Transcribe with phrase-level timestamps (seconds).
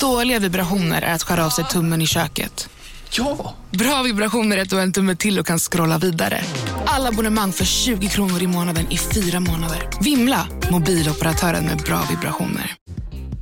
[0.00, 2.68] Dåliga vibrationer är att skära av sig tummen i köket.
[3.10, 3.54] Ja!
[3.70, 6.40] Bra vibrationer är att du har en tumme till och kan scrolla vidare.
[6.86, 9.88] Alla abonnemang för 20 kronor i månaden i fyra månader.
[10.00, 10.46] Vimla!
[10.70, 12.74] Mobiloperatören med bra vibrationer.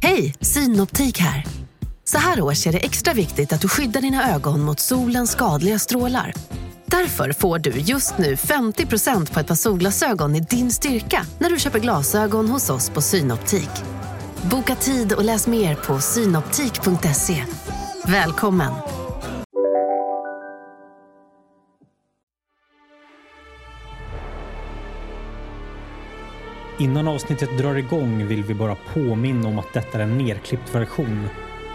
[0.03, 1.47] Hej, Synoptik här.
[2.05, 5.79] Så här års är det extra viktigt att du skyddar dina ögon mot solens skadliga
[5.79, 6.35] strålar.
[6.87, 11.59] Därför får du just nu 50% på ett par solglasögon i din styrka när du
[11.59, 13.71] köper glasögon hos oss på Synoptik.
[14.51, 17.45] Boka tid och läs mer på synoptik.se.
[18.07, 18.73] Välkommen!
[26.79, 31.29] Innan avsnittet drar igång vill vi bara påminna om att detta är en nerklippt version.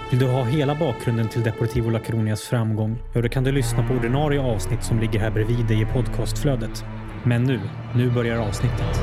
[0.09, 2.97] Vill du ha hela bakgrunden till Deportivo La Coronias framgång?
[3.13, 6.83] Ja, då kan du lyssna på ordinarie avsnitt som ligger här bredvid dig i podcastflödet.
[7.23, 7.59] Men nu,
[7.95, 8.99] nu börjar avsnittet.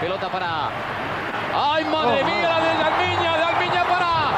[0.00, 0.68] Pelota para.
[1.54, 2.48] ¡Ay, madre mía!
[2.48, 4.28] La de Almiña, de Almiña para.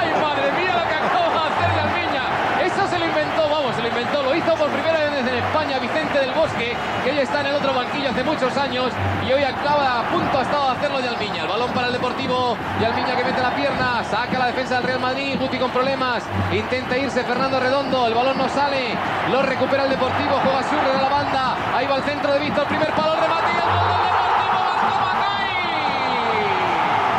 [0.00, 0.72] ¡Ay, madre mía!
[0.74, 2.22] Lo que acaba de hacer de Almiña.
[2.64, 4.22] Eso se lo inventó, vamos, se lo inventó.
[4.22, 7.54] Lo hizo por primera vez en España Vicente del Bosque, que hoy está en el
[7.56, 8.92] otro banquillo hace muchos años
[9.26, 11.42] y hoy acaba a punto ha estado de hacerlo de Almiña.
[11.42, 14.84] El balón para el Deportivo y Almiña que mete la pierna, saca la defensa del
[14.84, 15.36] Real Madrid.
[15.38, 18.96] Guti con problemas, intenta irse Fernando Redondo, el balón no sale,
[19.30, 21.56] lo recupera el Deportivo, juega Surre de la banda.
[21.76, 24.07] Ahí va el centro de Víctor, primer palo de Matías,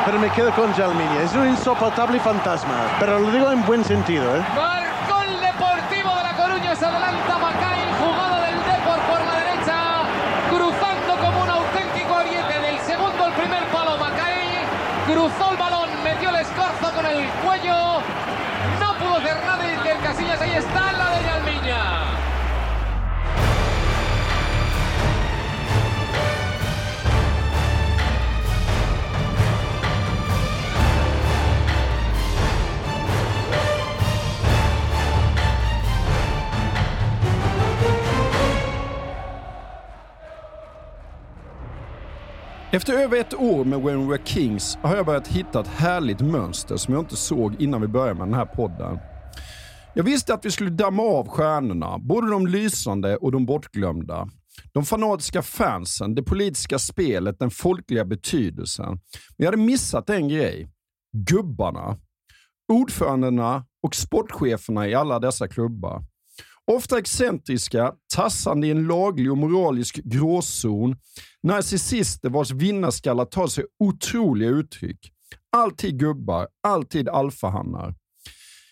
[0.09, 1.21] Pero me quedo con Jalmiña.
[1.21, 2.97] Es un insoportable fantasma.
[2.99, 4.41] Pero lo digo en buen sentido, ¿eh?
[4.41, 9.75] El Deportivo de La Coruña, se adelanta Macay, jugada del Depor por la derecha,
[10.49, 14.65] cruzando como un auténtico ariete del segundo al primer palo Macay,
[15.05, 18.01] cruzó el balón, metió el escorzo con el cuello,
[18.81, 20.88] no pudo hacer nada Iker Casillas, ahí está
[42.71, 46.21] Efter över ett år med When We Were Kings har jag börjat hitta ett härligt
[46.21, 48.99] mönster som jag inte såg innan vi började med den här podden.
[49.93, 54.29] Jag visste att vi skulle damma av stjärnorna, både de lysande och de bortglömda.
[54.73, 58.89] De fanatiska fansen, det politiska spelet, den folkliga betydelsen.
[58.89, 58.99] Men
[59.37, 60.69] jag hade missat en grej.
[61.17, 61.97] Gubbarna.
[62.71, 66.03] Ordförandena och sportcheferna i alla dessa klubbar.
[66.71, 70.95] Ofta excentriska, tassande i en laglig och moralisk gråzon.
[71.43, 75.11] Narcissister vars vinnarskallar tar sig otroliga uttryck.
[75.57, 77.95] Alltid gubbar, alltid alfahannar.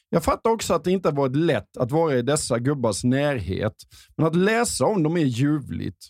[0.10, 3.76] Jag fattar också att det inte har varit lätt att vara i dessa gubbars närhet,
[4.18, 6.08] men att läsa om dem är ljuvligt.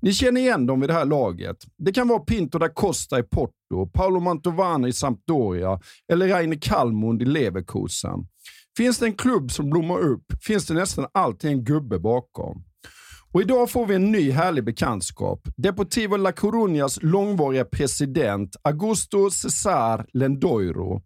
[0.00, 1.56] Ni känner igen dem vid det här laget.
[1.78, 5.80] Det kan vara Pinto da Costa i Porto, Paolo Mantovani i Sampdoria
[6.12, 8.26] eller Raine Kallmund i Leverkusen.
[8.76, 12.64] Finns det en klubb som blommar upp finns det nästan alltid en gubbe bakom.
[13.32, 15.40] Och idag får vi en ny härlig bekantskap.
[15.56, 21.02] Deportivo La Coruñas långvariga president Augusto Cesar Lendoiro.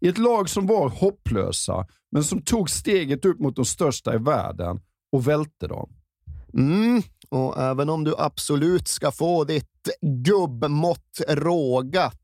[0.00, 4.18] I ett lag som var hopplösa, men som tog steget upp mot de största i
[4.18, 4.80] världen
[5.12, 5.90] och välte dem.
[6.54, 9.88] Mm, och även om du absolut ska få ditt
[10.24, 12.18] gubbmått rågat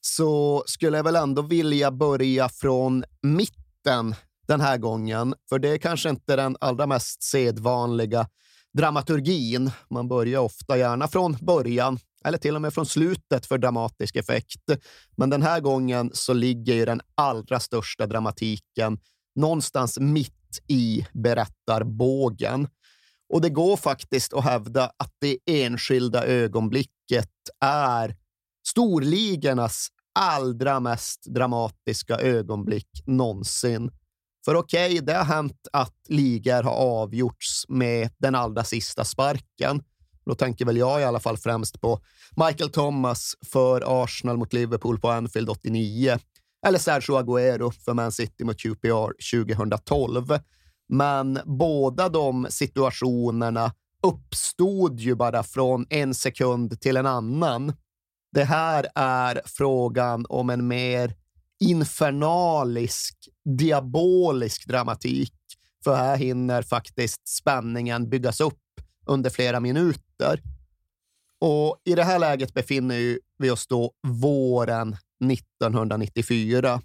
[0.00, 4.14] så skulle jag väl ändå vilja börja från mitt mitten
[4.46, 8.26] den här gången, för det är kanske inte den allra mest sedvanliga
[8.78, 9.70] dramaturgin.
[9.90, 14.60] Man börjar ofta gärna från början eller till och med från slutet för dramatisk effekt.
[15.16, 18.98] Men den här gången så ligger ju den allra största dramatiken
[19.34, 22.68] någonstans mitt i berättarbågen.
[23.34, 28.16] Och det går faktiskt att hävda att det enskilda ögonblicket är
[28.66, 33.90] storligornas allra mest dramatiska ögonblick någonsin.
[34.44, 39.82] För okej, okay, det har hänt att ligor har avgjorts med den allra sista sparken.
[40.26, 42.00] Då tänker väl jag i alla fall främst på
[42.36, 46.18] Michael Thomas för Arsenal mot Liverpool på Anfield 89
[46.66, 50.38] eller Sergio Agüero för Man City mot QPR 2012.
[50.88, 53.72] Men båda de situationerna
[54.02, 57.72] uppstod ju bara från en sekund till en annan.
[58.32, 61.14] Det här är frågan om en mer
[61.60, 65.34] infernalisk, diabolisk dramatik.
[65.84, 68.58] För här hinner faktiskt spänningen byggas upp
[69.06, 70.42] under flera minuter.
[71.40, 74.96] Och I det här läget befinner vi oss då våren
[75.32, 76.80] 1994.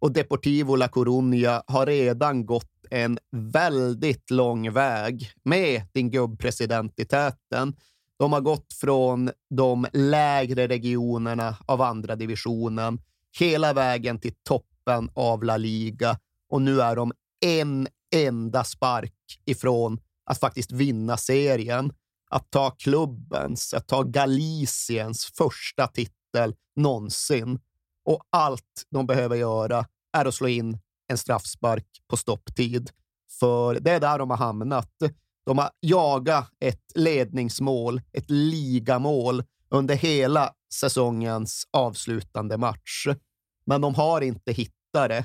[0.00, 7.04] Och Deportivo La Coruña har redan gått en väldigt lång väg med din gubbpresident i
[7.04, 7.74] täten.
[8.22, 13.00] De har gått från de lägre regionerna av andra divisionen
[13.38, 16.18] hela vägen till toppen av La Liga
[16.50, 17.12] och nu är de
[17.44, 21.92] en enda spark ifrån att faktiskt vinna serien.
[22.30, 27.60] Att ta klubbens, att ta Galiciens första titel någonsin.
[28.04, 30.78] Och allt de behöver göra är att slå in
[31.08, 32.90] en straffspark på stopptid.
[33.40, 34.92] För det är där de har hamnat.
[35.44, 43.06] De har jagat ett ledningsmål, ett ligamål under hela säsongens avslutande match.
[43.64, 45.24] Men de har inte hittat det.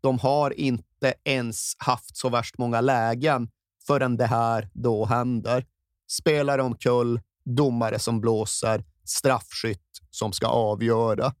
[0.00, 3.48] De har inte ens haft så värst många lägen
[3.86, 5.66] förrän det här då händer.
[6.10, 11.32] Spelare omkull, domare som blåser, straffskytt som ska avgöra.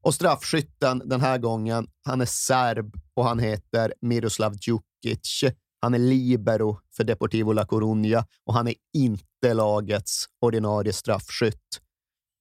[0.00, 5.44] Och straffskytten den här gången, han är serb och han heter Miroslav Djukic.
[5.86, 11.80] Han är libero för Deportivo La Coruña och han är inte lagets ordinarie straffskytt.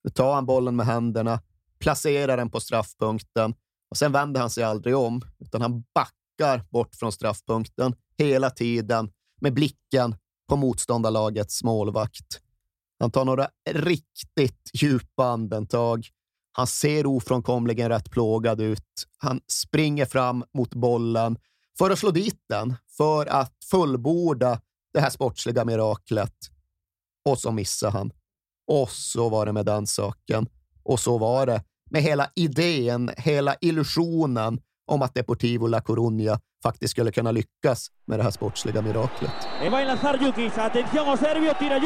[0.04, 1.42] Nu tar han bollen med händerna,
[1.80, 3.56] placerar den på straffpunkten
[3.90, 9.12] och sen vänder han sig aldrig om, utan han backar bort från straffpunkten hela tiden
[9.42, 10.16] med blicken
[10.50, 12.42] på motståndarlagets målvakt.
[13.00, 16.08] Han tar några riktigt djupa andetag.
[16.52, 19.08] Han ser ofrånkomligen rätt plågad ut.
[19.18, 21.38] Han springer fram mot bollen
[21.78, 24.60] för att slå dit den, för att fullborda
[24.94, 26.34] det här sportsliga miraklet.
[27.30, 28.12] Och så missar han.
[28.68, 30.48] Och så var det med den saken.
[30.84, 36.92] Och så var det med hela idén, hela illusionen om att Deportivo La Coruña faktiskt
[36.92, 39.32] skulle kunna lyckas med det här sportsliga miraklet.
[40.58, 41.18] Atención.
[41.60, 41.80] Tira.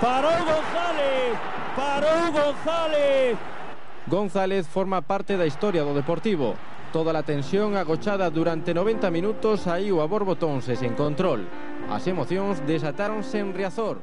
[0.00, 1.36] Paró González.
[1.76, 3.36] Paró González.
[4.06, 6.56] González forma parte da historia do Deportivo.
[6.92, 11.46] Toda a tensión agochada durante 90 minutos saiu a borbotóns e sen control.
[11.88, 13.98] As emocións desatáronse en Riazor.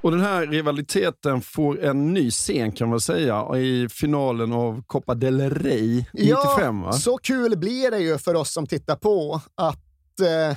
[0.00, 5.14] Och den här rivaliteten får en ny scen kan man säga i finalen av Copa
[5.14, 6.78] del Rey 95.
[6.78, 6.92] Ja, va?
[6.92, 10.56] så kul blir det ju för oss som tittar på att eh,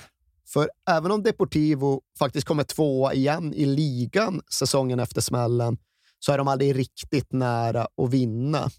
[0.53, 5.77] för även om Deportivo faktiskt kommer tvåa igen i ligan säsongen efter smällen
[6.19, 8.69] så är de aldrig riktigt nära att vinna.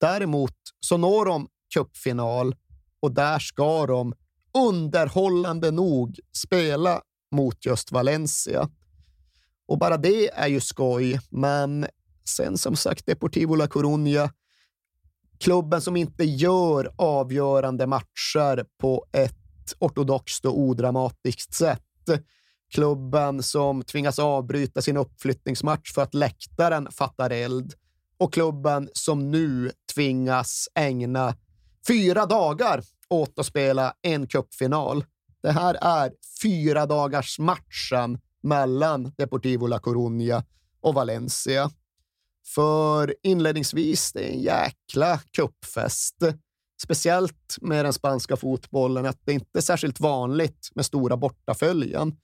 [0.00, 2.54] Däremot så når de cupfinal
[3.00, 4.14] och där ska de
[4.58, 8.68] underhållande nog spela mot just Valencia.
[9.66, 11.86] Och bara det är ju skoj, men
[12.28, 14.30] sen som sagt Deportivo La Coruña,
[15.38, 19.34] klubben som inte gör avgörande matcher på ett
[19.78, 21.82] ortodoxt och odramatiskt sätt.
[22.74, 27.74] Klubben som tvingas avbryta sin uppflyttningsmatch för att läktaren fattar eld
[28.18, 31.34] och klubben som nu tvingas ägna
[31.88, 35.04] fyra dagar åt att spela en cupfinal.
[35.42, 36.12] Det här är
[36.42, 40.44] fyra dagars matchen mellan Deportivo La Coruña
[40.80, 41.70] och Valencia.
[42.54, 46.16] För inledningsvis, det är en jäkla kuppfest.
[46.82, 52.16] Speciellt med den spanska fotbollen, att det inte är särskilt vanligt med stora bortaföljen.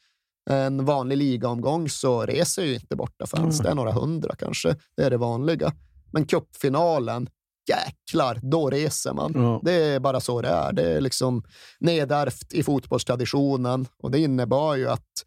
[0.51, 3.59] En vanlig ligaomgång så reser ju inte bortafans.
[3.59, 4.77] Det är några hundra kanske.
[4.97, 5.73] Det är det vanliga.
[6.13, 7.29] Men cupfinalen,
[7.69, 9.33] jäklar, då reser man.
[9.35, 9.61] Ja.
[9.65, 10.73] Det är bara så det är.
[10.73, 11.43] Det är liksom
[11.81, 15.25] nedärvt i fotbollstraditionen och det innebar ju att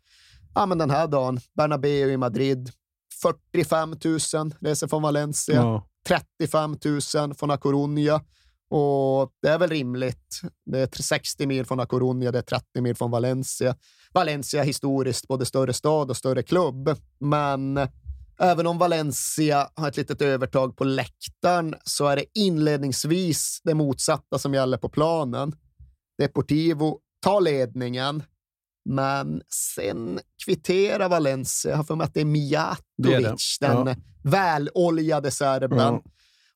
[0.56, 2.72] ja, men den här dagen, Bernabéu i Madrid,
[3.22, 3.90] 45
[4.34, 5.88] 000 reser från Valencia, Ja.
[6.08, 6.78] 35
[7.16, 8.22] 000 från A Coruña.
[8.70, 10.42] Och det är väl rimligt.
[10.66, 13.76] Det är 60 mil från A Coruña, det är 30 mil från Valencia.
[14.14, 17.80] Valencia historiskt både större stad och större klubb, men
[18.40, 24.40] även om Valencia har ett litet övertag på läktaren så är det inledningsvis det motsatta
[24.40, 25.56] som gäller på planen.
[26.18, 28.24] Deportivo tar ledningen,
[28.86, 29.42] men
[29.76, 31.72] sen kvitterar Valencia.
[31.72, 33.18] Jag har för mig att det är Det är det.
[33.18, 33.96] Mijatovic, den Ja.
[34.24, 35.80] väloljade serben.
[35.80, 36.04] Ja.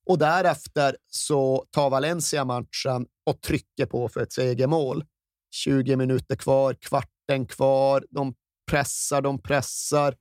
[0.06, 5.04] Och därefter så tar Valencia matchen och trycker på för ett segermål.
[5.52, 8.06] 20 minuter kvar, kvarten kvar.
[8.10, 8.34] De
[8.72, 10.16] pressar, de pressar.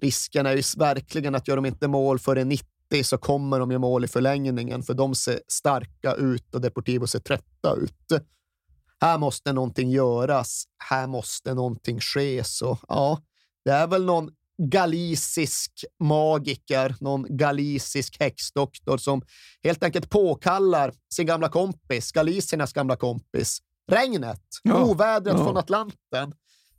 [0.00, 2.66] Risken är ju verkligen att gör de inte mål före 90
[3.04, 7.18] så kommer de ju mål i förlängningen, för de ser starka ut och Deportivo ser
[7.18, 8.22] trötta ut.
[9.00, 10.64] Här måste någonting göras.
[10.78, 12.44] Här måste någonting ske.
[12.44, 13.22] Så ja,
[13.64, 19.22] det är väl någon galicisk magiker, någon galicisk häxdoktor som
[19.62, 23.58] helt enkelt påkallar sin gamla kompis, Galiciernas gamla kompis,
[23.92, 25.44] regnet, Ja, ovädret ja.
[25.44, 26.34] från Atlanten.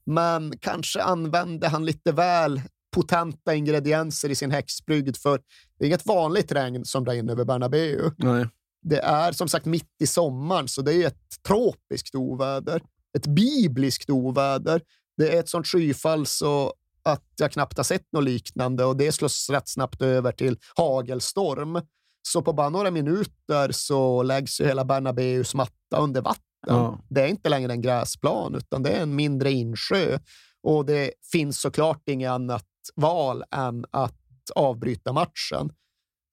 [0.06, 2.62] Men kanske använde han lite väl
[2.96, 5.42] potenta ingredienser i sin häxbrygd, för
[5.78, 8.12] det är inget vanligt regn som drar in över Bernabéu.
[8.18, 8.48] Nej.
[8.82, 12.82] Det är som sagt mitt i sommaren, så det är ett tropiskt oväder.
[13.18, 14.82] Ett bibliskt oväder.
[15.18, 16.74] Det är ett sånt skyfall så
[17.04, 21.82] att jag knappt har sett något liknande och det slås rätt snabbt över till hagelstorm.
[22.22, 26.44] Så på bara några minuter så läggs ju hela Bernabeus matta under vatten.
[26.68, 27.00] Ja.
[27.10, 30.20] Det är inte längre en gräsplan, utan det är en mindre insjö
[30.64, 34.22] och det finns såklart inget annat val än att
[34.56, 35.72] avbryta matchen.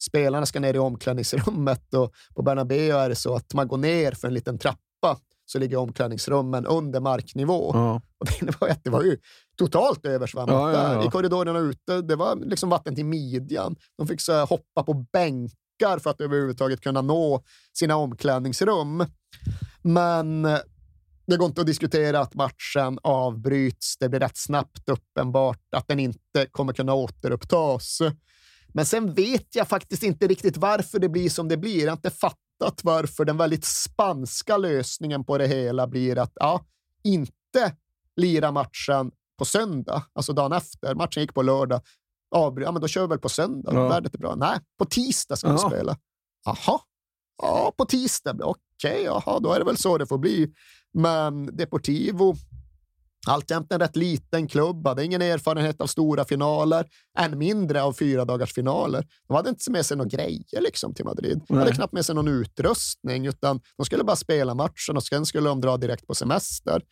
[0.03, 4.13] Spelarna ska ner i omklädningsrummet och på Bernabéu är det så att man går ner
[4.13, 7.71] för en liten trappa så ligger omklädningsrummen under marknivå.
[7.75, 8.01] Ja.
[8.19, 9.19] Och det, var, det var ju
[9.59, 11.07] totalt översvämmat ja, ja, där.
[11.07, 13.77] I korridorerna ute, det var liksom vatten till midjan.
[13.99, 17.43] De fick så hoppa på bänkar för att överhuvudtaget kunna nå
[17.73, 19.07] sina omklädningsrum.
[19.83, 20.47] Men
[21.33, 23.97] det går inte att diskutera att matchen avbryts.
[23.99, 27.99] Det blir rätt snabbt uppenbart att den inte kommer kunna återupptas.
[28.69, 31.81] Men sen vet jag faktiskt inte riktigt varför det blir som det blir.
[31.81, 36.65] Jag har inte fattat varför den väldigt spanska lösningen på det hela blir att ja,
[37.05, 37.77] inte
[38.17, 40.95] lira matchen på söndag, alltså dagen efter.
[40.95, 41.81] Matchen gick på lördag.
[42.35, 43.75] Avbry ja, men då kör vi väl på söndag.
[43.75, 43.89] Ja.
[43.89, 44.35] Värdet är bra.
[44.35, 45.53] Nej, på tisdag ska ja.
[45.53, 45.97] vi spela.
[46.45, 46.81] Jaha,
[47.43, 48.37] ja, på tisdag.
[48.43, 48.57] Okej,
[48.93, 50.53] okay, jaha, då är det väl så det får bli.
[50.95, 52.35] Men Deportivo,
[53.27, 56.87] alltjämt en rätt liten klubb, hade ingen erfarenhet av stora finaler,
[57.19, 59.07] än mindre av fyra dagars finaler.
[59.29, 61.41] De hade inte med sig några grejer liksom, till Madrid.
[61.49, 65.27] De hade knappt med sig någon utrustning, utan de skulle bara spela matchen och sen
[65.27, 66.83] skulle de dra direkt på semester.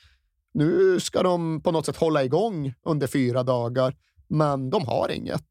[0.54, 3.96] Nu ska de på något sätt hålla igång under fyra dagar,
[4.28, 5.46] men de har inget.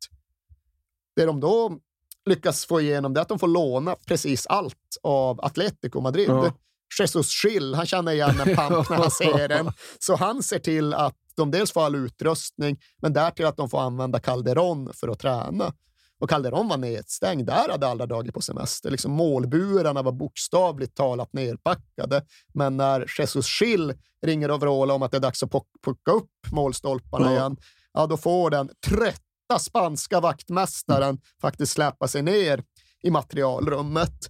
[1.15, 1.79] Det de då
[2.25, 6.29] lyckas få igenom är att de får låna precis allt av Atletico Madrid.
[6.29, 6.53] Ja.
[6.99, 9.71] Jesus Schill, han känner igen en pamp när han ser den.
[9.99, 13.81] Så han ser till att de dels får all utrustning, men därtill att de får
[13.81, 15.73] använda Calderon för att träna.
[16.19, 17.45] Och Calderon var nedstängd.
[17.45, 18.91] Där hade alla dragit på semester.
[18.91, 22.25] Liksom målburarna var bokstavligt talat nerpackade.
[22.53, 23.93] Men när Jesus Schill
[24.25, 25.51] ringer och vrålar om att det är dags att
[25.85, 27.37] pucka upp målstolparna mm.
[27.37, 27.57] igen,
[27.93, 32.63] ja, då får den trötta spanska vaktmästaren faktiskt släpa sig ner
[33.03, 34.29] i materialrummet.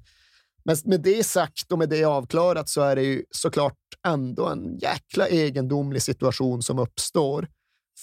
[0.69, 4.77] Men med det sagt och med det avklarat så är det ju såklart ändå en
[4.77, 7.47] jäkla egendomlig situation som uppstår.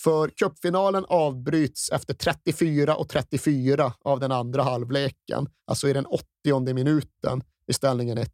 [0.04, 6.74] För cupfinalen avbryts efter 34 och 34 av den andra halvleken, alltså i den 80
[6.74, 8.26] minuten i ställningen 1-1.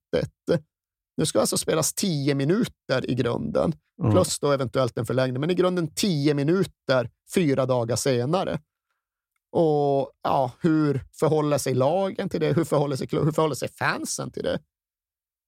[1.16, 4.12] Nu ska alltså spelas 10 minuter i grunden, mm.
[4.12, 8.60] plus då eventuellt en förlängning, men i grunden 10 minuter fyra dagar senare.
[9.52, 12.52] Och ja, hur förhåller sig lagen till det?
[12.52, 14.58] Hur förhåller sig, hur förhåller sig fansen till det?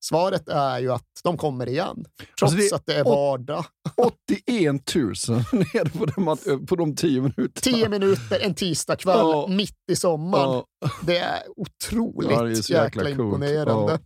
[0.04, 2.04] Svaret är ju att de kommer igen,
[2.38, 3.64] trots alltså det att det är vardag.
[3.96, 5.04] 81 000
[5.52, 7.76] nere på de, på de tio minuterna.
[7.76, 9.46] Tio minuter en tisdagkväll ja.
[9.50, 10.62] mitt i sommaren.
[10.80, 10.90] Ja.
[11.02, 13.98] Det är otroligt ja, det är jäkla, jäkla imponerande.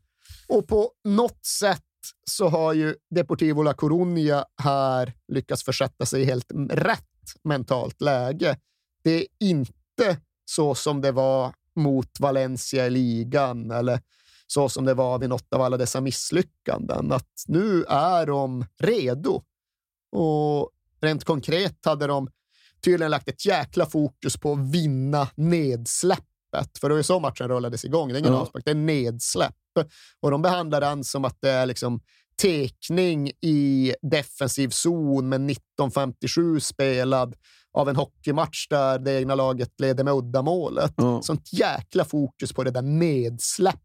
[0.49, 1.83] Och på något sätt
[2.31, 7.05] så har ju Deportivo La Coruña här lyckats försätta sig i helt rätt
[7.45, 8.57] mentalt läge.
[9.05, 14.01] Det är inte inte så som det var mot Valencia i ligan eller
[14.47, 17.13] så som det var vid något av alla dessa misslyckanden.
[17.13, 19.43] Att nu är de redo.
[20.13, 22.31] Och rent konkret hade de
[22.85, 26.79] tydligen lagt ett jäkla fokus på att vinna nedsläppet.
[26.81, 28.09] För det var ju så matchen rullades igång.
[28.09, 28.39] Det är ingen ja.
[28.39, 29.55] avspark, det är nedsläpp.
[30.21, 32.01] Och de behandlar den som att det är liksom
[32.43, 37.35] tekning i defensiv zon med 1957 spelad
[37.73, 41.01] av en hockeymatch där det egna laget leder med uddamålet.
[41.01, 41.23] Mm.
[41.23, 43.83] Sånt jäkla fokus på det där nedsläppet.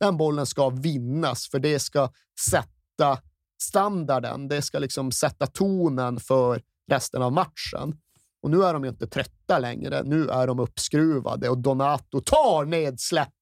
[0.00, 2.12] Den bollen ska vinnas, för det ska
[2.48, 3.18] sätta
[3.62, 4.48] standarden.
[4.48, 7.94] Det ska liksom sätta tonen för resten av matchen.
[8.42, 10.02] Och nu är de ju inte trötta längre.
[10.02, 13.34] Nu är de uppskruvade och Donato tar nedsläppet.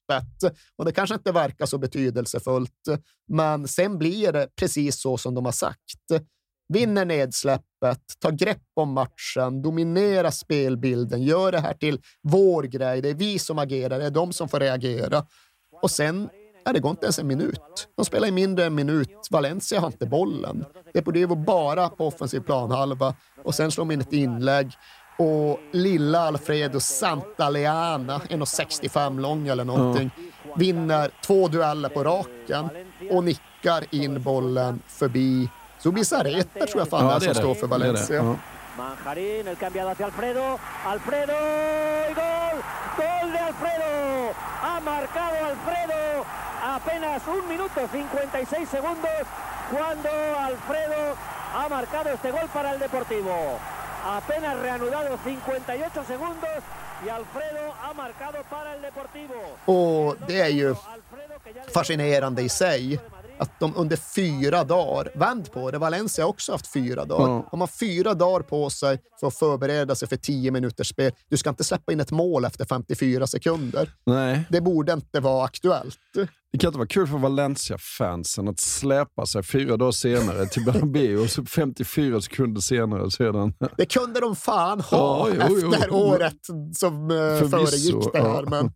[0.76, 2.88] Och det kanske inte verkar så betydelsefullt,
[3.28, 6.28] men sen blir det precis så som de har sagt
[6.68, 13.02] vinner nedsläppet, tar grepp om matchen, dominerar spelbilden, gör det här till vår grej.
[13.02, 15.26] Det är vi som agerar, det är de som får reagera.
[15.82, 16.28] Och sen,
[16.68, 17.88] ja, det går inte ens en minut.
[17.96, 19.28] De spelar i mindre än en minut.
[19.30, 20.64] Valencia har inte bollen.
[20.94, 24.72] Deportivo bara på offensiv planhalva och sen slår de in ett inlägg
[25.18, 30.10] och lilla Alfredo Santaleana, 1,65 lång eller någonting,
[30.56, 32.68] vinner två dueller på raken
[33.10, 35.48] och nickar in bollen förbi
[35.78, 38.16] Zubizarreta tror jag fan ja, är som står för Valencia.
[38.16, 38.36] Ja.
[38.78, 40.58] Manjarín, el cambiado hacia Alfredo.
[40.84, 41.32] Alfredo
[42.10, 42.56] y gol.
[42.96, 44.32] Gol de Alfredo.
[44.62, 46.24] Ha marcado Alfredo
[46.76, 49.10] apenas un minuto 56 segundos
[49.70, 51.16] cuando Alfredo
[51.54, 53.58] ha marcado este gol para el Deportivo.
[54.04, 56.50] Apenas reanudado 58 segundos
[57.04, 59.34] y Alfredo ha marcado para el Deportivo.
[59.66, 60.74] Och det är ju
[61.74, 63.00] fascinerande i sig
[63.38, 67.28] att de under fyra dagar, vänd på det, Valencia har också haft fyra dagar.
[67.28, 67.48] Ja.
[67.50, 71.36] Har man fyra dagar på sig för att förbereda sig för tio minuters spel, du
[71.36, 73.90] ska inte släppa in ett mål efter 54 sekunder.
[74.06, 75.98] Nej, Det borde inte vara aktuellt.
[76.52, 81.18] det kan inte vara kul för Valencia-fansen att släpa sig fyra dagar senare till Bernabéu
[81.18, 83.54] och så 54 sekunder senare sedan.
[83.76, 85.72] Det kunde de fan ha Ja, jo, jo.
[85.74, 86.36] efter året
[86.76, 88.28] som eh, Förvisso, föregick det här.
[88.28, 88.50] ja.
[88.50, 88.72] Men,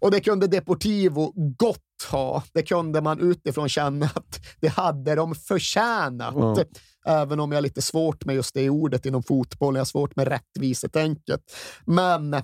[0.00, 2.42] och det kunde Deportivo gott ha.
[2.52, 6.34] Det kunde man utifrån känna att det hade de förtjänat.
[6.36, 6.64] Ja.
[7.06, 9.74] Även om jag har lite svårt med just det ordet inom fotboll.
[9.74, 11.40] Jag har svårt med rättvisetänket.
[11.84, 12.36] Men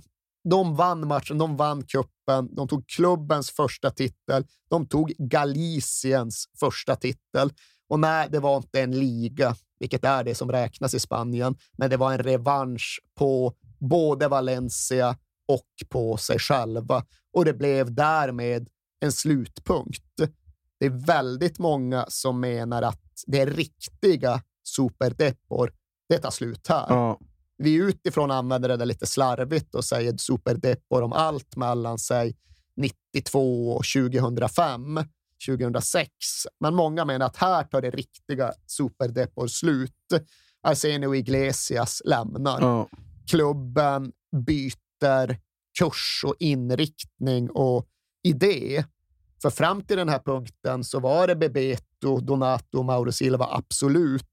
[0.51, 6.97] de vann matchen, de vann kuppen, de tog klubbens första titel, de tog Galiciens första
[6.97, 7.53] titel.
[7.89, 11.91] Och nej, det var inte en liga, vilket är det som räknas i Spanien, men
[11.91, 15.17] det var en revansch på både Valencia
[15.49, 17.05] och på sig själva.
[17.33, 18.69] Och det blev därmed
[19.05, 20.03] en slutpunkt.
[20.81, 25.73] Det är väldigt många som menar att det riktiga Superdepor,
[26.09, 26.87] det tar slut här.
[26.89, 27.21] Ja.
[27.59, 32.37] Vi utifrån använder det där lite slarvigt och säger Superdepor om allt mellan sig
[32.77, 35.01] 92 och 2005,
[35.47, 36.11] 2006.
[36.61, 39.93] Men många menar att här tar det riktiga Superdepor slut.
[40.63, 42.61] Arsenio Iglesias lämnar.
[42.61, 42.89] Ja.
[43.31, 44.13] Klubben
[44.47, 45.39] byter
[45.79, 47.87] kurs och inriktning och
[48.23, 48.85] idé.
[49.45, 54.25] För fram till den här punkten så var det Bebeto, Donato och Mauro Silva, absolut.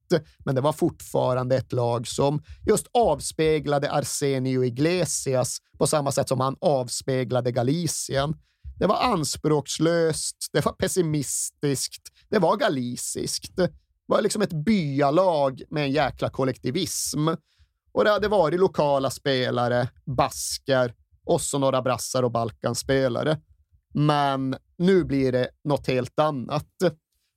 [0.45, 6.39] Men det var fortfarande ett lag som just avspeglade Arsenio Iglesias på samma sätt som
[6.39, 8.35] han avspeglade Galicien.
[8.79, 13.55] Det var anspråkslöst, det var pessimistiskt, det var galiciskt.
[13.55, 13.71] Det
[14.05, 17.27] var liksom ett byalag med en jäkla kollektivism.
[17.91, 20.93] Och det hade varit lokala spelare, basker
[21.25, 23.37] och så några brassar och Balkanspelare.
[23.93, 26.67] Men nu blir det något helt annat.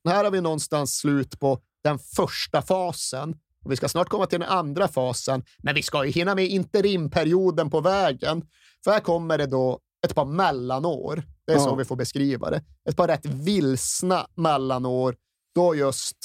[0.09, 3.35] Här har vi någonstans slut på den första fasen.
[3.65, 6.45] Och vi ska snart komma till den andra fasen, men vi ska ju hinna med
[6.47, 8.45] interimperioden på vägen.
[8.83, 11.23] För här kommer det då ett par mellanår.
[11.47, 11.75] Det är så Ja.
[11.75, 12.63] vi får beskriva det.
[12.89, 15.15] Ett par rätt vilsna mellanår
[15.55, 16.17] då just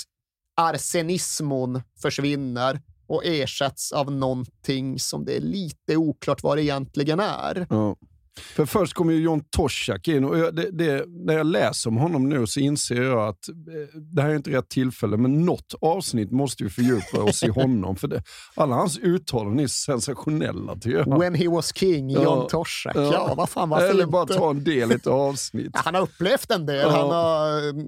[0.56, 7.66] arsenismon försvinner och ersätts av någonting som det är lite oklart vad det egentligen är.
[7.70, 7.96] Ja.
[8.38, 11.96] För först kommer ju John Toshak in och jag, det, det, när jag läser om
[11.96, 13.54] honom nu så inser jag att eh,
[14.00, 17.96] det här är inte rätt tillfälle, men något avsnitt måste vi fördjupa oss i honom.
[17.96, 18.22] För det,
[18.54, 21.18] alla hans uttalanden är sensationella tycker jag.
[21.18, 22.48] When he was king, John Ja.
[22.50, 22.96] Toshak.
[22.96, 25.70] Ja, vad fan, vad Eller bara ta en del i ett avsnitt.
[25.74, 26.90] Han har upplevt en del, Ja.
[26.90, 27.86] han har mm,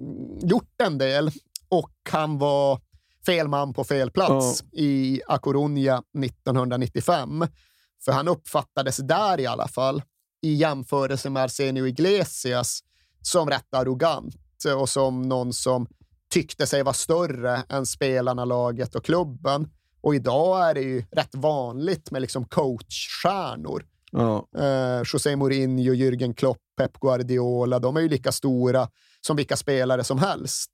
[0.49, 1.31] gjort en del
[1.69, 2.81] och han var
[3.27, 7.47] fel man på fel plats i A Coruña 1995.
[8.05, 10.03] För han uppfattades där i alla fall,
[10.43, 12.81] i jämförelse med Arsenio Iglesias,
[13.23, 14.37] som rätt arrogant
[14.77, 15.87] och som någon som
[16.33, 19.69] tyckte sig vara större än spelarna, laget och klubben.
[20.01, 23.85] Och idag är det ju rätt vanligt med liksom coachstjärnor.
[24.13, 24.49] Ja.
[24.59, 28.89] Eh, José Mourinho, Jürgen Klopp, Pep Guardiola, de är ju lika stora
[29.21, 30.71] som vilka spelare som helst.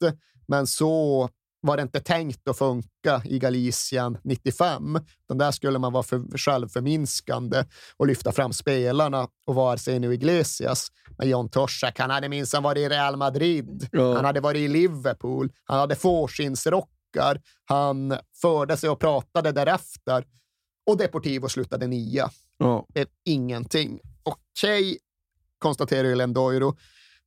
[0.47, 1.29] Men så
[1.61, 4.99] var det inte tänkt att funka i Galicien 95.
[5.29, 7.65] Den där skulle man vara för självförminskande
[7.97, 10.89] och lyfta fram spelarna och vara Arsenio Iglesias.
[11.19, 13.89] Men John Toshak, han hade minsann varit i Real Madrid.
[13.93, 14.15] Ja.
[14.15, 15.53] Han hade varit i Liverpool.
[15.65, 17.41] Han hade fårskinnsrockar.
[17.65, 20.25] Han förde sig och pratade därefter.
[20.87, 22.87] Och Deportivo slutade nia Ja.
[22.89, 24.01] blev ingenting.
[24.23, 24.99] Okej,
[25.59, 26.77] konstaterar ju Lendoiro.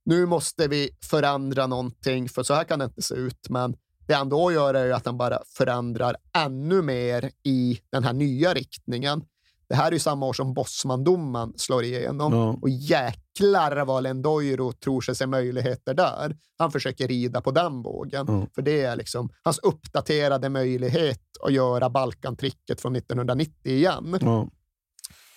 [0.06, 3.50] Nu måste vi förändra någonting, för så här kan det inte se ut.
[3.50, 3.76] Men
[4.08, 8.14] det han då gör är ju att han bara förändrar ännu mer i den här
[8.14, 9.24] nya riktningen.
[9.70, 12.34] Det här är ju samma år som Bosman-domen slår igenom.
[12.34, 12.58] Ja.
[12.62, 16.38] Och jäklar vad Lendoiro tror sig se möjligheter där.
[16.58, 18.26] Han försöker rida på den vågen.
[18.28, 18.48] Ja.
[18.56, 24.18] För det är liksom hans uppdaterade möjlighet att göra Balkantricket från 1990 igen.
[24.22, 24.50] Ja.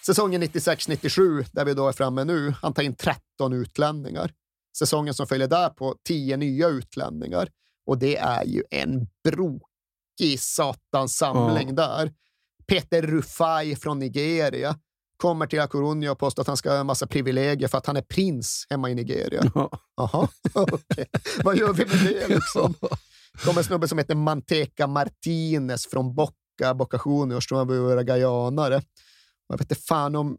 [0.06, 4.32] Säsongen 96-97, där vi då är framme nu, han tar in 13 utlänningar.
[4.78, 7.48] Säsongen som följer där på 10 nya utlänningar.
[7.86, 12.12] Och det är ju en brokig satans samling där.
[12.66, 14.76] Peter Rufai från Nigeria
[15.16, 17.86] kommer till A Coruña och påstår att han ska ha en massa privilegier för att
[17.86, 19.50] han är prins hemma i Nigeria.
[19.54, 19.70] Ja.
[19.96, 21.06] Jaha, okej.
[21.44, 22.74] Vad gör vi med det liksom?
[23.44, 28.82] kommer en snubbe som heter Manteca Martinez från Boca, Boca Juniors, som är våra gajanare.
[29.48, 30.38] Jag vet inte fan om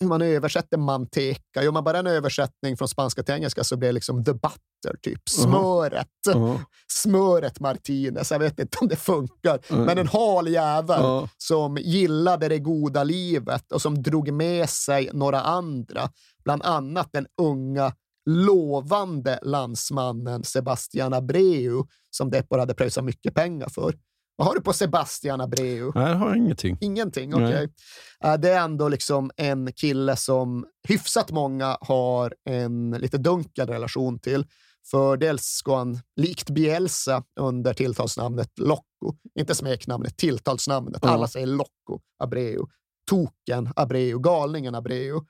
[0.00, 1.62] hur man översätter manteca.
[1.62, 4.96] Gör man bara en översättning från spanska till engelska så blir det liksom the butter,
[5.02, 6.08] typ smöret.
[6.26, 6.60] Ja.
[6.92, 8.30] Smöret Martinez.
[8.30, 9.84] Jag vet inte om det funkar, Mm.
[9.84, 11.28] men en hal jävel Ja.
[11.38, 16.10] som gillade det goda livet och som drog med sig några andra,
[16.44, 17.92] bland annat den unga
[18.30, 23.94] lovande landsmannen Sebastian Abreu som Depor hade pröjsat mycket pengar för.
[24.36, 25.92] Vad har du på Sebastian Abreu?
[25.94, 26.78] Nej, jag har ingenting.
[26.80, 27.46] Ingenting, okej.
[27.46, 28.36] Okay.
[28.38, 34.46] det är ändå liksom en kille som hyfsat många har en lite dunkel relation till.
[34.90, 39.14] För dels går han, likt Bielsa, under tilltalsnamnet Locco.
[39.38, 41.04] Inte smeknamnet, tilltalsnamnet.
[41.04, 41.14] Mm.
[41.14, 42.66] Alla säger Locco Abreu.
[43.10, 45.20] Token Abreu, galningen Abreu.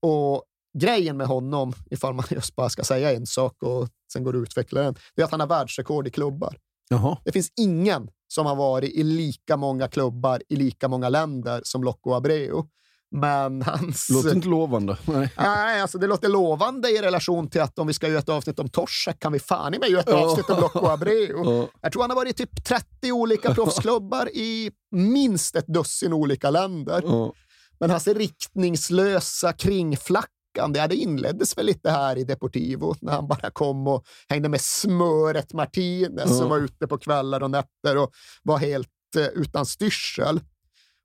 [0.00, 0.44] Och
[0.78, 4.42] grejen med honom, ifall man just bara ska säga en sak och sen går och
[4.42, 6.56] utveckla den, det är att han har världsrekord i klubbar.
[6.88, 7.18] Jaha.
[7.24, 11.84] Det finns ingen som har varit i lika många klubbar i lika många länder som
[11.84, 12.62] Loco Abreu.
[13.10, 14.08] Men hans...
[14.10, 14.96] Låter inte lovande.
[15.04, 15.32] Nej.
[15.36, 18.58] Nej, alltså det låter lovande i relation till att om vi ska göra ett avsnitt
[18.58, 21.66] om Torsak kan vi fan i mig göra ett avsnitt om Loco Abreu.
[21.80, 26.50] Jag tror han har varit i typ 30 olika proffsklubbar i minst ett dussin olika
[26.50, 27.02] länder.
[27.80, 30.30] Men hans riktningslösa kringflack
[30.88, 35.52] det inleddes väl lite här i Deportivo när han bara kom och hängde med smöret
[35.52, 36.42] Martinez mm.
[36.42, 38.10] och var ute på kvällar och nätter och
[38.42, 40.40] var helt eh, utan styrsel.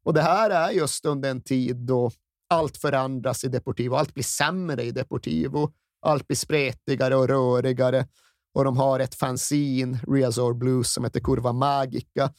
[0.03, 2.11] Och det här är just under en tid då
[2.49, 3.95] allt förändras i Deportivo.
[3.95, 5.71] Allt blir sämre i Deportivo.
[6.05, 8.07] Allt blir spretigare och rörigare.
[8.53, 12.33] Och de har ett fanzine, Riazor Blues, som heter Kurva Magica.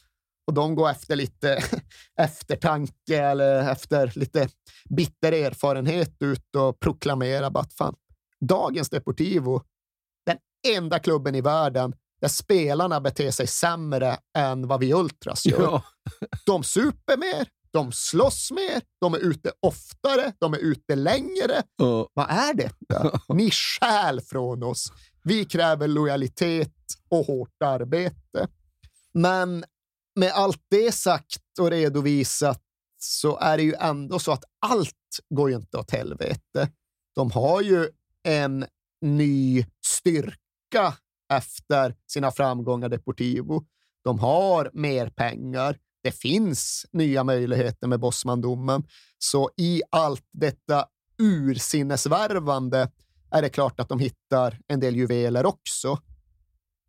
[0.47, 1.65] Och de går efter lite
[2.21, 4.49] eftertanke eller efter lite
[4.89, 7.95] bitter erfarenhet ut och proklamerar att fan,
[8.41, 9.63] dagens Deportivo,
[10.27, 10.37] den
[10.77, 15.63] enda klubben i världen där spelarna beter sig sämre än vad vi Ultras gör.
[15.63, 15.83] Ja.
[16.47, 21.63] De super mer, de slåss mer, de är ute oftare, de är ute längre.
[21.83, 22.05] Uh.
[22.13, 23.21] Vad är detta?
[23.35, 24.93] Ni stjäl från oss.
[25.25, 26.75] Vi kräver lojalitet
[27.09, 28.49] och hårt arbete.
[29.15, 29.65] Men
[30.17, 32.63] med allt det sagt och redovisat
[32.99, 34.95] så är det ju ändå så att allt
[35.29, 36.71] går ju inte åt helvete.
[37.15, 37.89] De har ju
[38.23, 38.67] en
[39.01, 40.95] ny styrka
[41.33, 43.65] efter sina framgångar Deportivo.
[44.05, 45.79] De har mer pengar.
[46.03, 48.85] Det finns nya möjligheter med Bosmandomen.
[49.19, 50.87] Så i allt detta
[51.19, 52.91] ursinnesvärvande
[53.31, 55.99] är det klart att de hittar en del juveler också.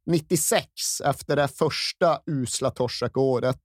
[0.06, 3.60] 96, efter det första usla Torsak-året,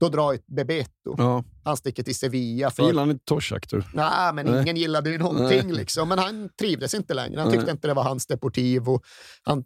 [0.00, 1.14] då drar Bebeto.
[1.18, 1.44] Ja.
[1.64, 2.70] Han sticker till Sevilla.
[2.70, 2.86] För...
[2.86, 3.66] Gillar han inte Torsak?
[3.94, 4.62] Nej, men Nej.
[4.62, 5.72] ingen gillade ju någonting.
[5.72, 6.08] Liksom.
[6.08, 7.40] Men han trivdes inte längre.
[7.40, 7.72] Han tyckte Nej.
[7.72, 9.00] inte det var hans Deportivo.
[9.42, 9.64] Han,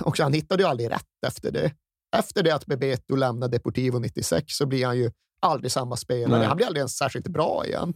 [0.00, 1.72] också, han hittade ju aldrig rätt efter det.
[2.16, 6.38] Efter det att Bebeto lämnade Deportivo 96 så blir han ju aldrig samma spelare.
[6.38, 6.48] Nej.
[6.48, 7.94] Han blir aldrig ens särskilt bra igen.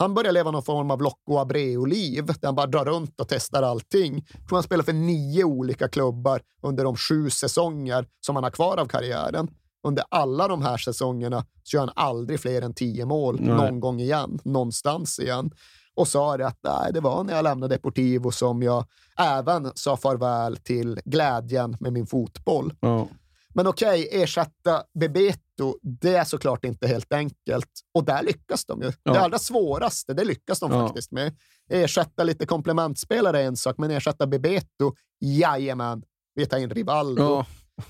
[0.00, 3.62] Han börjar leva någon form av Locco Abreu-liv där han bara drar runt och testar
[3.62, 4.26] allting.
[4.32, 8.50] Jag tror han spelar för nio olika klubbar under de sju säsonger som han har
[8.50, 9.50] kvar av karriären.
[9.86, 13.54] Under alla de här säsongerna så gör han aldrig fler än tio mål nej.
[13.54, 15.50] någon gång igen, någonstans igen.
[15.94, 18.84] Och sa det att nej, det var när jag lämnade Deportivo som jag
[19.18, 22.72] även sa farväl till glädjen med min fotboll.
[22.80, 23.08] Ja.
[23.54, 27.70] Men okej, okay, ersätta Bebeto, det är såklart inte helt enkelt.
[27.94, 28.92] Och där lyckas de ju.
[29.02, 29.12] Ja.
[29.12, 30.86] Det allra svåraste, det lyckas de ja.
[30.86, 31.36] faktiskt med.
[31.70, 36.02] Ersätta lite komplementspelare är en sak, men ersätta Bebeto, jajamän,
[36.34, 37.22] vi tar in Rivaldo.
[37.22, 37.46] Ja.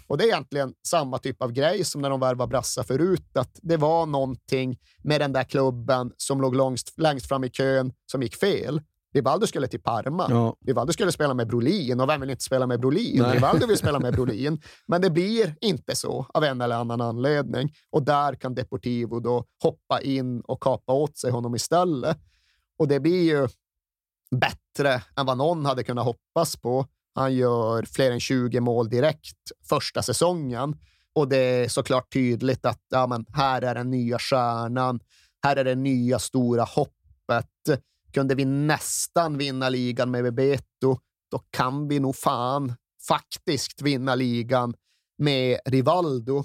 [0.07, 3.59] Och det är egentligen samma typ av grej som när de värvade Brassa förut, att
[3.62, 8.23] det var någonting med den där klubben som låg längst, längst fram i kön som
[8.23, 8.81] gick fel.
[9.14, 10.27] Rivaldo skulle till Parma.
[10.31, 10.57] Ja.
[10.66, 13.23] Rivaldo skulle spela med Brolin och vem vill inte spela med Brolin?
[13.23, 13.35] Nej.
[13.35, 17.75] Rivaldo vill spela med Brolin, men det blir inte så av en eller annan anledning.
[17.90, 22.18] Och där kan Deportivo då hoppa in och kapa åt sig honom istället.
[22.79, 23.49] Och det blir ju
[24.37, 26.87] bättre än vad någon hade kunnat hoppas på.
[27.14, 29.37] Han gör fler än 20 mål direkt
[29.68, 30.77] första säsongen
[31.14, 35.01] och det är såklart tydligt att ja, men här är den nya stjärnan.
[35.42, 37.81] Här är det nya stora hoppet
[38.12, 40.99] kunde vi nästan vinna ligan med Bebeto,
[41.31, 42.75] då kan vi nog fan
[43.09, 44.75] faktiskt vinna ligan
[45.18, 46.44] med Rivaldo.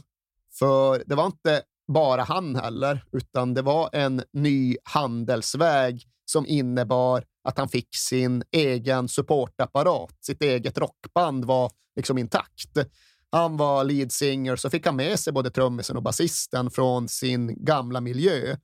[0.59, 7.23] För det var inte bara han heller, utan det var en ny handelsväg som innebar
[7.43, 10.17] att han fick sin egen supportapparat.
[10.21, 12.77] Sitt eget rockband var liksom intakt.
[13.31, 17.65] Han var lead singer, så fick han med sig både trummisen och basisten från sin
[17.65, 18.57] gamla miljö.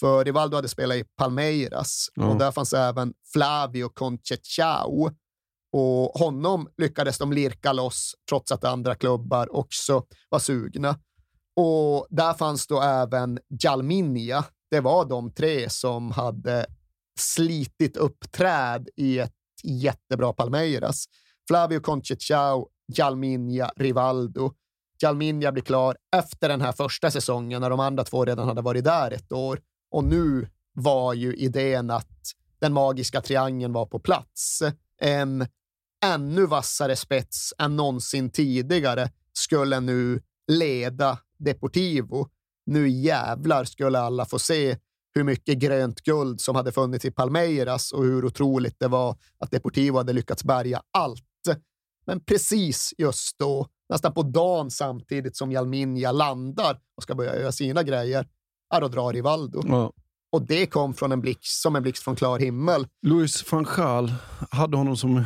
[0.00, 2.28] För Rivaldo hade spelat i Palmeiras mm.
[2.30, 5.10] och där fanns även Flavio Conchechao.
[5.72, 10.98] Och honom lyckades de lirka loss trots att andra klubbar också var sugna.
[11.56, 14.44] Och där fanns då även Jalminia.
[14.70, 16.66] Det var de tre som hade
[17.18, 19.32] slitit upp träd i ett
[19.64, 21.04] jättebra Palmeiras.
[21.48, 24.52] Flavio Conchechao, Jalminia, Rivaldo.
[25.02, 28.84] Jalminia blir klar efter den här första säsongen när de andra två redan hade varit
[28.84, 29.60] där ett år.
[29.90, 34.62] Och nu var ju idén att den magiska triangeln var på plats.
[35.00, 35.46] en
[36.04, 40.22] ännu vassare spets än någonsin tidigare skulle nu
[40.52, 42.28] leda Deportivo.
[42.66, 44.76] Nu jävlar skulle alla få se
[45.14, 49.50] hur mycket grönt guld som hade funnits i Palmeiras och hur otroligt det var att
[49.50, 51.22] Deportivo hade lyckats bärga allt.
[52.06, 57.52] Men precis just då, nästan på dagen samtidigt som Jalminja landar och ska börja göra
[57.52, 58.28] sina grejer,
[58.70, 59.62] ja, då drar Rivaldo.
[59.66, 59.92] Ja.
[60.32, 62.86] Och det kom från en blixt, som en blixt från klar himmel.
[63.06, 64.14] Louis van Gaal
[64.50, 65.24] hade honom som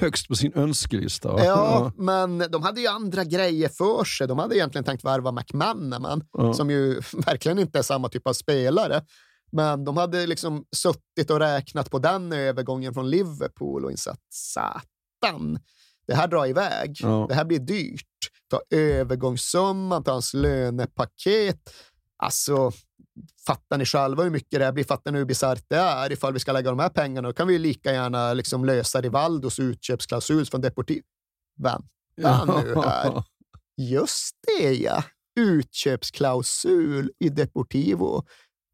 [0.00, 1.32] högst på sin önskelista.
[1.32, 1.44] va?
[1.44, 4.28] Ja, men de hade ju andra grejer för sig.
[4.28, 6.54] De hade egentligen tänkt värva McManaman, Ja.
[6.54, 6.94] som ju
[7.26, 9.02] verkligen inte är samma typ av spelare.
[9.52, 15.58] Men de hade liksom suttit och räknat på den övergången från Liverpool och insett satan,
[16.06, 16.98] det här drar iväg.
[17.02, 17.26] Ja.
[17.28, 18.06] Det här blir dyrt.
[18.50, 21.74] Ta övergångssumman, ta hans lönepaket.
[22.22, 22.72] Alltså,
[23.46, 24.84] fattar ni själva hur mycket det här blir?
[24.84, 26.12] Fattar ni hur bisarrt det är?
[26.12, 29.58] Ifall vi ska lägga de här pengarna, då kan vi lika gärna liksom lösa Rivaldos
[29.58, 31.02] utköpsklausul från Deportivo.
[31.58, 33.22] Vänta nu här.
[33.76, 35.04] Just det ja,
[35.40, 38.24] utköpsklausul i Deportivo.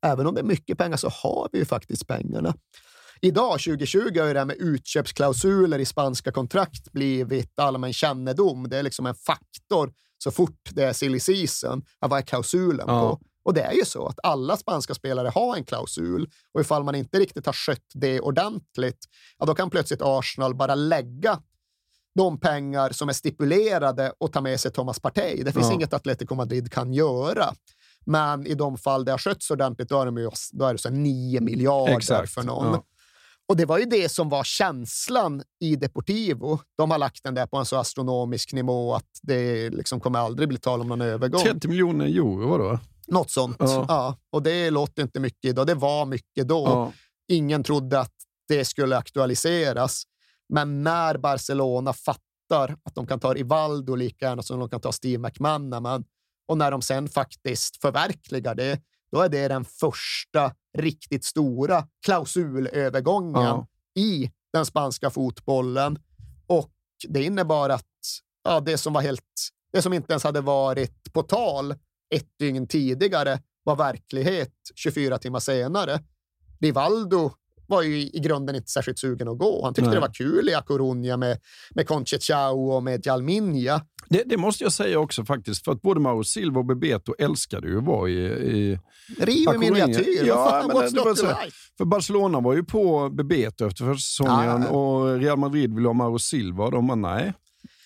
[0.06, 2.54] Även om det är mycket pengar så har vi ju faktiskt pengarna.
[3.20, 8.68] Idag, 2020, har ju det här med utköpsklausuler i spanska kontrakt blivit allmän kännedom.
[8.68, 11.82] Det är liksom en faktor så fort det är silly season.
[12.00, 13.00] Vad är klausulen Ja.
[13.00, 13.20] på?
[13.46, 16.94] Och det är ju så att alla spanska spelare har en klausul och ifall man
[16.94, 18.98] inte riktigt har skött det ordentligt,
[19.38, 21.40] ja, då kan plötsligt Arsenal bara lägga
[22.14, 25.42] de pengar som är stipulerade och ta med sig Thomas Partey.
[25.42, 25.72] Det finns Ja.
[25.74, 27.54] inget Atletico Madrid kan göra.
[28.06, 30.78] Men i de fall det har skötts ordentligt, då är, de ju, då är det
[30.78, 32.66] så här 9 miljarder Exakt, för någon.
[32.66, 32.84] ja.
[33.48, 36.58] Och det var ju det som var känslan i Deportivo.
[36.78, 40.48] De har lagt den där på en så astronomisk nivå att det liksom kommer aldrig
[40.48, 41.42] bli tal om någon övergång.
[41.42, 42.80] 30 miljoner euro var det va?
[43.06, 43.56] Något sånt.
[43.58, 43.84] Ja.
[43.88, 44.16] Ja.
[44.30, 45.66] Och det låter inte mycket idag.
[45.66, 46.64] Det var mycket då.
[46.66, 46.92] Ja.
[47.28, 48.12] Ingen trodde att
[48.48, 50.02] det skulle aktualiseras.
[50.48, 54.92] Men när Barcelona fattar att de kan ta Rivaldo lika gärna som de kan ta
[54.92, 56.04] Steve McManaman
[56.48, 58.80] och när de sen faktiskt förverkligar det,
[59.12, 63.66] då är det den första riktigt stora klausulövergången Ja.
[63.94, 65.98] i den spanska fotbollen.
[66.46, 66.70] Och
[67.08, 67.84] det innebar att
[68.44, 69.22] ja, det som var helt,
[69.72, 71.74] det som inte ens hade varit på tal
[72.14, 76.00] ett dygn tidigare var verklighet 24 timmar senare.
[76.60, 77.30] Rivaldo
[77.68, 79.64] var ju i grunden inte särskilt sugen att gå.
[79.64, 79.94] Han tyckte Nej.
[79.94, 81.38] det var kul i Coruña med,
[81.74, 83.80] med Conchechao och med Jalminha.
[84.08, 87.68] Det, det måste jag säga också faktiskt, för att både Mauro Silva och Bebeto älskade
[87.68, 88.78] ju att vara i, i
[89.20, 90.24] Rio i miniatyr.
[90.26, 91.56] Ja, men det var så- like?
[91.78, 94.68] För Barcelona var ju på Bebeto efter första säsongen Ja, ja, ja.
[94.70, 97.32] och Real Madrid ville ha Mauro Silva och de bara nej,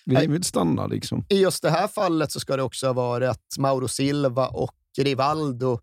[0.04, 1.24] vi vill stanna liksom.
[1.28, 4.74] I just det här fallet så ska det också ha varit att Mauro Silva och
[4.98, 5.80] Rivaldo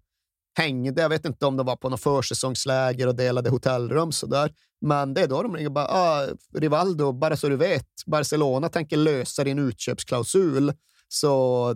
[0.58, 1.02] hängde.
[1.02, 4.54] Jag vet inte om de var på något försäsongsläger och delade hotellrum sådär.
[4.82, 8.98] Men det är då de ringer bara, ah, Rivaldo, bara så du vet, Barcelona tänker
[8.98, 10.74] lösa din utköpsklausul,
[11.08, 11.74] så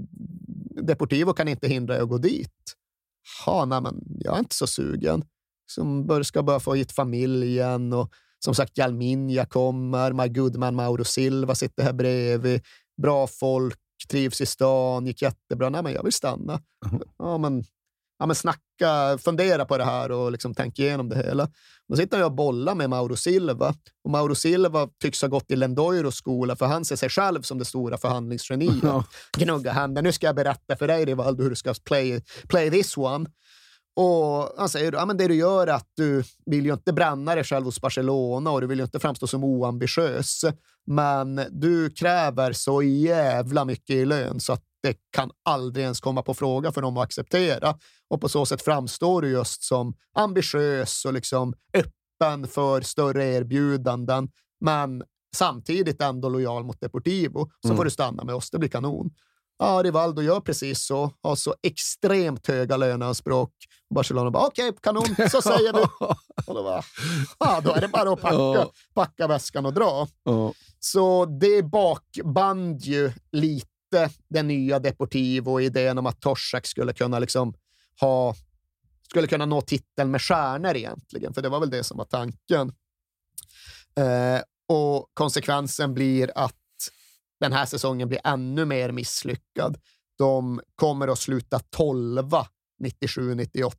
[0.82, 2.76] Deportivo kan inte hindra dig att gå dit.
[3.46, 5.24] Ja, nej, men jag är inte så sugen.
[5.66, 8.14] Som ska börja få hit familjen och
[8.46, 12.62] som sagt Jalminja kommer, My Goodman Mauro Silva sitter här bredvid.
[13.02, 15.70] Bra folk, trivs i stan, gick jättebra.
[15.70, 16.62] Nej, men jag vill stanna.
[17.18, 17.64] Ja, men,
[18.20, 21.50] ja, men snacka, fundera på det här och liksom tänk igenom det hela.
[21.90, 23.76] Då sitter jag och bollar med Mauro Silva.
[24.04, 27.60] Och Mauro Silva tycks ha gått i Lendoiros skola, för han ser sig själv som
[27.60, 28.84] det stora förhandlingsgeniet.
[28.84, 29.04] Ja.
[29.38, 30.04] Gnugga handen.
[30.04, 33.30] Nu ska jag berätta för dig, Rivaldo, hur du ska play, play this one.
[33.96, 37.36] Och han säger ja, men det du gör är att du vill ju inte bränna
[37.36, 40.42] dig själv hos Barcelona och du vill ju inte framstå som oambitiös.
[40.88, 46.22] Men du kräver så jävla mycket i lön så att det kan aldrig ens komma
[46.22, 47.76] på fråga för dem att acceptera.
[48.10, 54.30] Och på så sätt framstår du just som ambitiös och liksom öppen för större erbjudanden.
[54.62, 55.04] Men
[55.36, 57.50] samtidigt ändå lojal mot Deportivo.
[57.62, 57.78] Så Mm.
[57.78, 59.10] får du stanna med oss, det blir kanon.
[59.62, 61.12] Ja, Rivaldo gör precis så.
[61.22, 63.54] Har så extremt höga löneanspråk.
[63.96, 65.80] Barcelona bara, okej, kanon, så säger du.
[66.48, 66.84] Och då, bara,
[67.40, 70.08] ja, då är det bara att packa, packa väskan och dra.
[70.80, 77.20] Så det bakband ju lite den nya Deportivo och idén om att Torsak skulle kunna
[77.20, 77.54] liksom
[78.00, 78.36] ha
[79.10, 82.74] skulle kunna nå titeln med stjärnor egentligen, för det var väl det som var tanken.
[83.96, 86.61] Eh, och konsekvensen blir att
[87.42, 89.78] den här säsongen blir ännu mer misslyckad.
[90.18, 92.48] De kommer att sluta tolva
[92.84, 93.74] 97-98.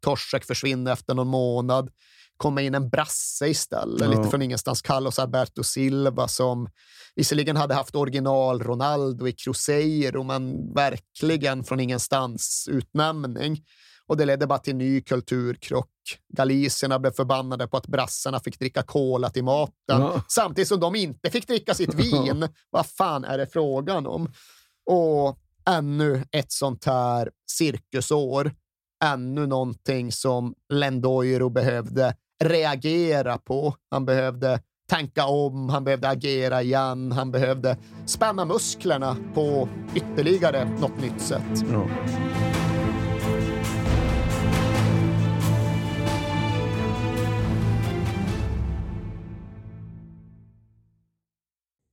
[0.00, 1.90] Torsak försvinner efter någon månad.
[2.36, 4.06] Kommer in en brasse istället, Ja.
[4.18, 4.82] lite från ingenstans.
[4.82, 6.68] Carlos Alberto Silva som
[7.16, 13.64] visserligen hade haft original Ronaldo i Cruzeiro, men verkligen från ingenstans utnämning.
[14.10, 15.88] Och det ledde bara till ny kulturkrock.
[16.36, 20.22] Galicierna blev förbannade på att brassarna fick dricka cola till maten, Ja.
[20.28, 22.48] samtidigt som de inte fick dricka sitt vin.
[22.70, 24.32] Vad fan är det frågan om?
[24.90, 28.52] Och ännu ett sånt här cirkusår.
[29.04, 33.74] Ännu någonting som Lendoiro behövde reagera på.
[33.90, 41.00] Han behövde tänka om, han behövde agera igen, han behövde spänna musklerna på ytterligare något
[41.00, 41.64] nytt sätt.
[41.72, 41.86] Ja.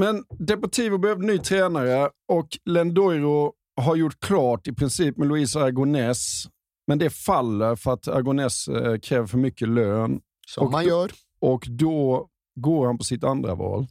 [0.00, 6.44] Men Deportivo behövde ny tränare och Lendoiro har gjort klart i princip med Luis Aragonés.
[6.86, 10.88] Men det faller för att Aragonés eh, kräver för mycket lön Som Och man då-
[10.90, 11.12] gör.
[11.40, 12.28] och då
[12.60, 13.86] går han på sitt andra val.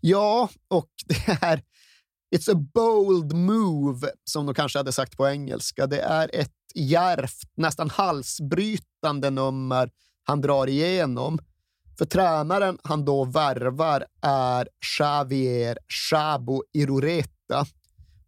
[0.00, 1.62] Ja, och det är
[2.36, 5.86] It's a bold move, som de kanske hade sagt på engelska.
[5.86, 9.90] Det är ett djärvt, nästan halsbrytande nummer
[10.24, 11.38] han drar igenom.
[12.00, 17.66] För tränaren han då värvar är Xavier Xabo Irureta.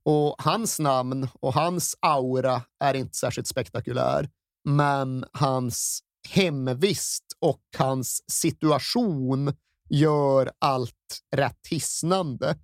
[0.03, 4.31] Och hans namn och hans aura är inte särskilt spektakulär,
[4.65, 9.55] men hans hemvist och hans situation
[9.89, 12.57] gör allt rätt hisnande.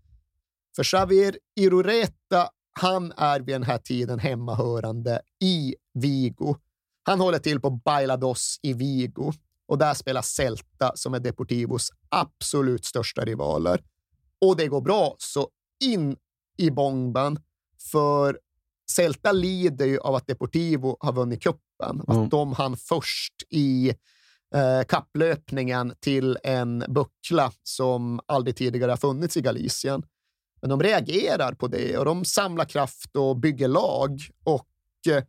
[0.76, 2.48] För Xavier Irureta,
[2.80, 6.56] han är vid den här tiden hemmahörande i Vigo.
[7.02, 9.32] Han håller till på Bailados i Vigo
[9.68, 13.82] och där spelar Celta som är Deportivos absolut största rivaler.
[14.40, 15.48] Och det går bra så
[15.84, 16.16] in
[16.56, 17.38] i bomben,
[17.90, 18.38] för
[18.90, 22.02] Celta lider ju av att Deportivo har vunnit kuppen.
[22.08, 22.24] Mm.
[22.24, 23.88] Att de hann först i
[24.54, 30.02] eh, kapplöpningen till en buckla som aldrig tidigare har funnits i Galicien.
[30.60, 34.20] Men de reagerar på det och de samlar kraft och bygger lag.
[34.44, 34.68] Och
[35.08, 35.24] eh,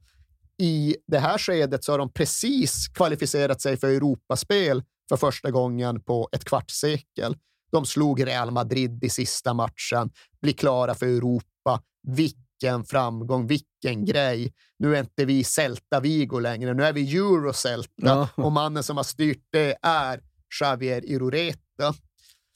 [0.60, 6.02] i det här skedet så har de precis kvalificerat sig för Europaspel för första gången
[6.02, 7.38] på ett kvartssekel.
[7.72, 11.82] De slog Real Madrid i sista matchen, blir klara för Europa.
[12.08, 14.54] Vilken framgång, vilken grej.
[14.80, 18.30] Nu är inte vi Celta Vigo längre, nu är vi Eurocelta ja.
[18.36, 20.22] och mannen som har styrt det är
[20.62, 21.94] Javier Irureta.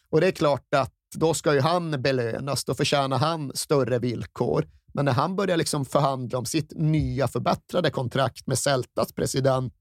[0.09, 4.67] Och det är klart att då ska ju han belönas, då förtjänar han större villkor.
[4.93, 9.73] Men när han börjar liksom förhandla om sitt nya förbättrade kontrakt med Celtas president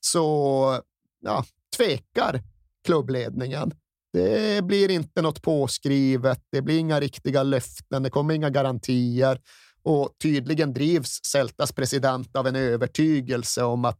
[0.00, 0.80] så
[1.20, 1.44] ja,
[1.76, 2.42] tvekar
[2.84, 3.72] klubbledningen.
[4.12, 9.40] Det blir inte något påskrivet, det blir inga riktiga löften, det kommer inga garantier
[9.82, 13.98] och tydligen drivs Celtas president av en övertygelse om att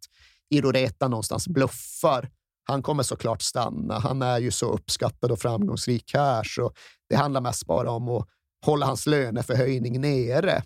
[0.50, 2.30] Iroreta någonstans bluffar.
[2.64, 3.98] Han kommer såklart stanna.
[3.98, 6.72] Han är ju så uppskattad och framgångsrik här, så
[7.08, 8.28] det handlar mest bara om att
[8.66, 10.62] hålla hans löneförhöjning nere.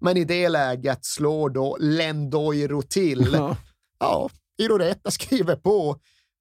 [0.00, 3.28] Men i det läget slår då Lendoiro till.
[3.32, 3.56] Ja,
[3.98, 5.96] ja Iroreta skriver på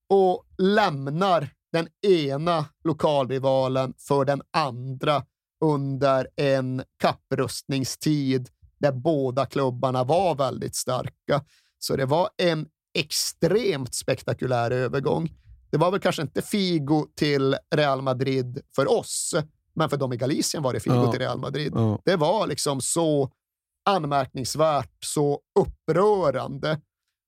[0.09, 5.23] och lämnar den ena lokalrivalen för den andra
[5.65, 11.43] under en kapprustningstid där båda klubbarna var väldigt starka.
[11.79, 15.33] Så det var en extremt spektakulär övergång.
[15.71, 19.35] Det var väl kanske inte Figo till Real Madrid för oss,
[19.77, 21.11] men för dem i Galicien var det Figo ja.
[21.11, 21.71] till Real Madrid.
[21.75, 21.99] Ja.
[22.05, 23.31] Det var liksom så
[23.89, 26.81] anmärkningsvärt, så upprörande.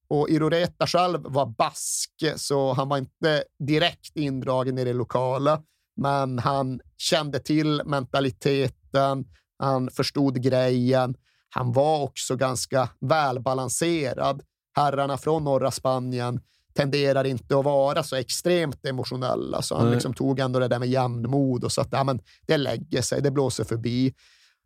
[0.07, 5.61] Och Iroreta själv var bask, så han var inte direkt indragen i det lokala,
[6.01, 9.25] men han kände till mentaliteten,
[9.59, 11.15] han förstod grejen.
[11.49, 14.43] Han var också ganska välbalanserad.
[14.75, 16.41] Herrarna från norra Spanien
[16.79, 19.93] tenderar inte att vara så extremt emotionella, så han mm.
[19.93, 23.21] liksom tog ändå det där med jämnmod och sa att ja, men det lägger sig,
[23.21, 24.13] det blåser förbi.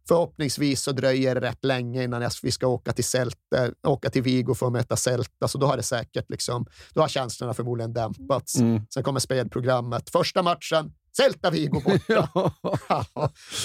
[0.08, 4.54] Förhoppningsvis så dröjer det rätt länge innan vi ska åka till, Celta, åka till Vigo
[4.54, 8.56] för att möta Celta, så då har det säkert liksom, då har känslorna förmodligen dämpats.
[8.56, 8.82] Mm.
[8.94, 10.10] Sen kommer spelprogrammet.
[10.10, 12.30] Första matchen, Celta Vigo borta.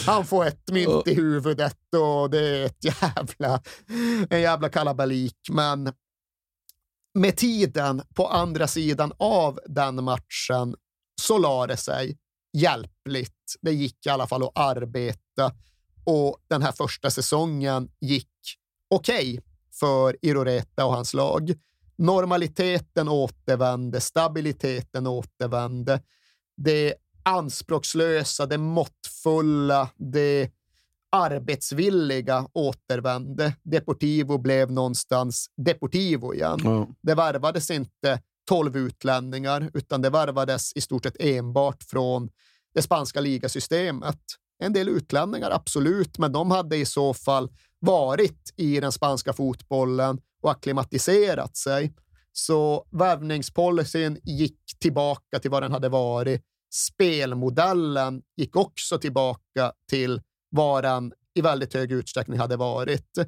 [0.07, 3.61] Han får ett mynt i huvudet och det är ett jävla,
[4.31, 5.37] en jävla kalabalik.
[5.51, 5.93] Men
[7.19, 10.75] med tiden på andra sidan av den matchen
[11.21, 12.19] så la det sig
[12.53, 13.57] hjälpligt.
[13.61, 15.53] Det gick i alla fall att arbeta
[16.05, 18.31] och den här första säsongen gick
[18.91, 19.45] okej okay
[19.81, 21.55] för Iroreta och hans lag.
[21.97, 26.03] Normaliteten återvände, stabiliteten återvände.
[26.57, 30.51] Det anspråkslösa, det måttfulla, det
[31.13, 33.57] arbetsvilliga återvände.
[33.63, 36.61] Deportivo blev någonstans Deportivo igen.
[36.61, 36.87] Mm.
[37.03, 42.29] Det värvades inte tolv utlänningar, utan det värvades i stort sett enbart från
[42.75, 44.21] det spanska ligasystemet.
[44.63, 47.49] En del utlänningar, absolut, men de hade i så fall
[47.81, 51.95] varit i den spanska fotbollen och akklimatiserat sig.
[52.33, 56.43] Så värvningspolicyn gick tillbaka till vad den hade varit.
[56.71, 60.21] Spelmodellen gick också tillbaka till
[60.51, 63.19] vad den i väldigt hög utsträckning hade varit.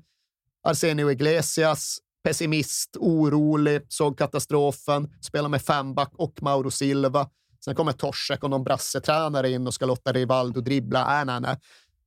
[0.62, 7.28] Arsenio Iglesias, pessimist, orolig, såg katastrofen, spelar med femback och Mauro Silva.
[7.64, 11.20] Sen kommer Torsek och någon brassetränare in och ska låta Rivaldo dribbla.
[11.20, 11.56] Äh, nej, nej.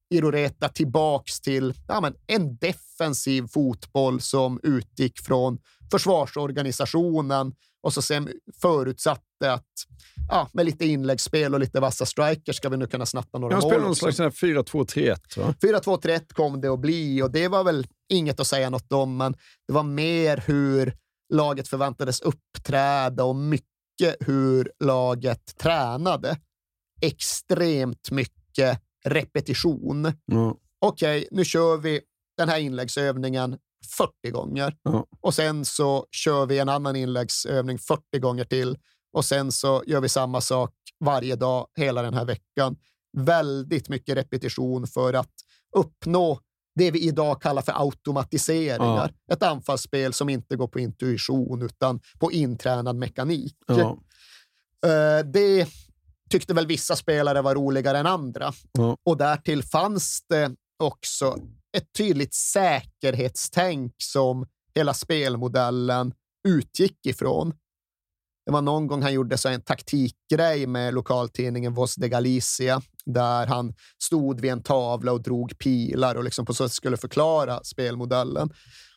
[0.10, 5.60] Iroreta tillbaks till ja, men en defensiv fotboll som utgick från
[5.92, 7.54] försvarsorganisationen
[7.84, 8.30] och så sen
[8.62, 9.72] förutsatte att
[10.30, 13.62] ja, med lite inläggsspel och lite vassa strikers ska vi nu kunna snatta några mål.
[13.62, 15.18] Han spelade någon slags 4-2-3-1
[15.62, 19.34] 4-2-3-1 kom det att bli och det var väl inget att säga något om, men
[19.68, 20.94] det var mer hur
[21.34, 26.38] laget förväntades uppträda och mycket hur laget tränade.
[27.02, 30.06] Extremt mycket repetition.
[30.06, 30.54] Mm.
[30.80, 32.02] Okej, okay, nu kör vi
[32.38, 33.58] den här inläggsövningen
[33.98, 35.04] 40 gånger mm.
[35.22, 38.78] och sen så kör vi en annan inläggsövning 40 gånger till
[39.14, 42.76] och sen så gör vi samma sak varje dag hela den här veckan.
[43.18, 45.32] Väldigt mycket repetition för att
[45.76, 46.40] uppnå
[46.76, 49.14] det vi idag kallar för automatiseringar.
[49.28, 49.34] Ja.
[49.34, 53.56] Ett anfallsspel som inte går på intuition utan på intränad mekanik.
[53.68, 53.98] Ja.
[54.86, 55.68] Eh, det
[56.30, 58.54] tyckte väl vissa spelare var roligare än andra.
[58.72, 58.98] Ja.
[59.04, 61.38] Och därtill fanns det också
[61.78, 64.46] ett tydligt säkerhetstänk som
[64.76, 66.14] hela spelmodellen
[66.48, 67.54] utgick ifrån.
[68.46, 73.48] Det var någon gång han gjorde så en taktikgrej med lokaltidningen Voz de Galicia där
[73.48, 77.64] han stod vid en tavla och drog pilar och liksom på så sätt skulle förklara
[77.64, 78.50] spelmodellen.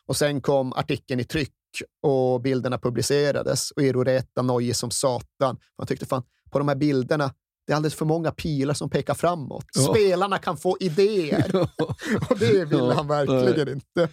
[0.05, 1.53] Och sen kom artikeln i tryck
[2.01, 5.57] och bilderna publicerades och Iroreta nojig som satan.
[5.77, 7.33] Han tyckte fan, på de här bilderna,
[7.67, 9.65] det är alldeles för många pilar som pekar framåt.
[9.75, 9.81] Ja.
[9.81, 11.55] Spelarna kan få idéer.
[12.29, 12.93] och det ville ja.
[12.93, 14.09] han verkligen inte.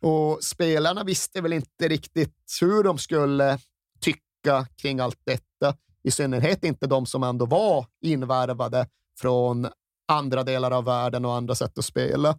[0.00, 3.58] Och spelarna visste väl inte riktigt hur de skulle
[4.00, 5.76] tycka kring allt detta.
[6.02, 8.86] I synnerhet inte de som ändå var invärvade
[9.20, 9.68] från
[10.08, 12.38] andra delar av världen och andra sätt att spela.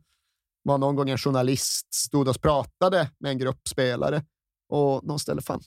[0.63, 4.23] Var någon gång en journalist stod och pratade med en grupp spelare
[4.69, 5.61] och någon ställde fan,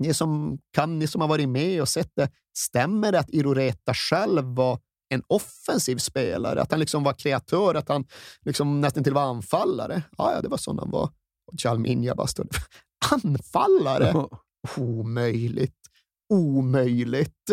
[0.00, 2.28] ni som kan, ni som har varit med och sett det,
[2.58, 4.78] stämmer det att Iroreta själv var
[5.08, 6.62] en offensiv spelare?
[6.62, 8.04] Att han liksom var kreatör, att han
[8.40, 10.02] liksom nästan till var anfallare?
[10.18, 11.10] Ja, ja, det var så han var.
[11.52, 12.48] Och Chalminja bara stod
[13.24, 14.26] Anfallare?
[14.76, 15.76] Omöjligt.
[16.32, 17.50] Omöjligt.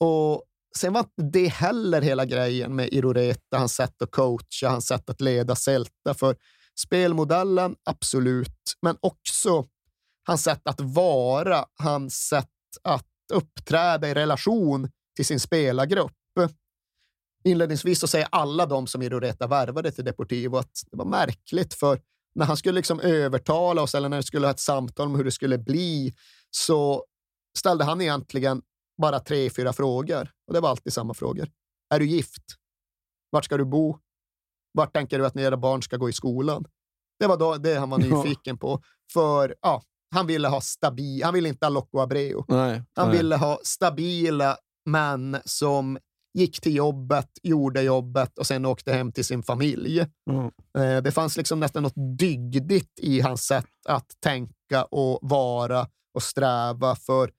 [0.00, 0.44] Och
[0.78, 5.10] sen var inte det heller hela grejen med Iroreta, hans sätt att coacha, hans sätt
[5.10, 6.14] att leda Celta.
[6.14, 6.36] För
[6.78, 9.64] spelmodellen, absolut, men också
[10.24, 12.48] hans sätt att vara, hans sätt
[12.82, 16.12] att uppträda i relation till sin spelargrupp.
[17.44, 22.00] Inledningsvis så säger alla de som Iroreta värvade till Deportivo att det var märkligt, för
[22.34, 25.24] när han skulle liksom övertala oss eller när vi skulle ha ett samtal om hur
[25.24, 26.14] det skulle bli
[26.50, 27.04] så
[27.58, 28.62] ställde han egentligen
[29.02, 30.30] bara tre, fyra frågor.
[30.46, 31.48] Och det var alltid samma frågor.
[31.94, 32.44] Är du gift?
[33.30, 33.98] Vart ska du bo?
[34.72, 36.64] Vart tänker du att era barn ska gå i skolan?
[37.18, 38.82] Det var då, det han var nyfiken på.
[39.12, 39.82] För ja,
[40.14, 42.42] han ville ha stabil, han ville inte ha Loco Abreu.
[42.48, 43.16] Nej, han nej.
[43.16, 44.56] ville ha stabila
[44.86, 45.98] män som
[46.34, 50.06] gick till jobbet, gjorde jobbet och sen åkte hem till sin familj.
[50.30, 51.02] Mm.
[51.04, 56.96] Det fanns liksom nästan något dygdigt i hans sätt att tänka och vara och sträva.
[56.96, 57.30] För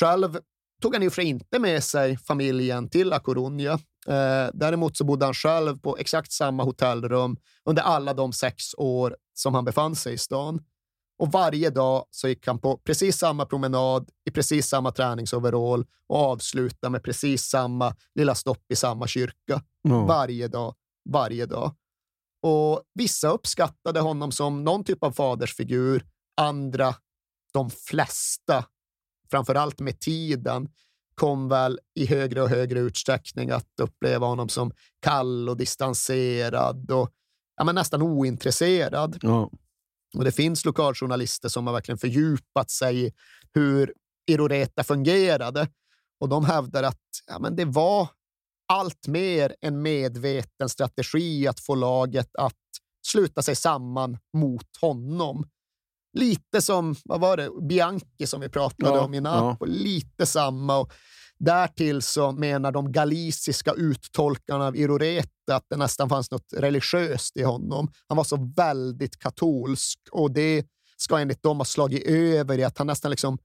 [0.00, 0.38] själv
[0.82, 3.72] tog han ju för inte med sig familjen till La Coruña.
[4.08, 9.16] Eh, däremot så bodde han själv på exakt samma hotellrum under alla de sex år
[9.34, 10.60] som han befann sig i stan.
[11.18, 16.16] Och varje dag så gick han på precis samma promenad i precis samma träningsoverall och
[16.16, 19.62] avslutade med precis samma lilla stopp i samma kyrka.
[19.88, 20.06] Mm.
[20.06, 20.74] Varje dag,
[21.10, 21.74] varje dag.
[22.42, 26.06] Och vissa uppskattade honom som någon typ av fadersfigur,
[26.36, 26.94] andra,
[27.52, 28.64] de flesta,
[29.30, 30.68] framför allt med tiden,
[31.14, 37.10] kom väl i högre och högre utsträckning att uppleva honom som kall och distanserad och
[37.56, 39.24] ja, men nästan ointresserad.
[39.24, 39.48] Mm.
[40.16, 43.12] Och det finns lokaljournalister som har verkligen fördjupat sig i
[43.54, 43.92] hur
[44.26, 45.68] Iroreta fungerade
[46.20, 48.08] och de hävdar att ja, men det var
[48.72, 52.54] allt mer en medveten strategi att få laget att
[53.06, 55.48] sluta sig samman mot honom.
[56.12, 59.72] Lite som, vad var det, Bianchi som vi pratade ja, om i Napoli.
[59.72, 59.82] Ja.
[59.82, 60.78] Lite samma.
[60.78, 60.92] Och
[61.38, 67.42] Därtill så menar de galiciska uttolkarna av Irorete att det nästan fanns något religiöst i
[67.42, 67.92] honom.
[68.08, 70.66] Han var så väldigt katolsk och det
[70.96, 73.38] ska enligt dem ha slagit över i att han nästan liksom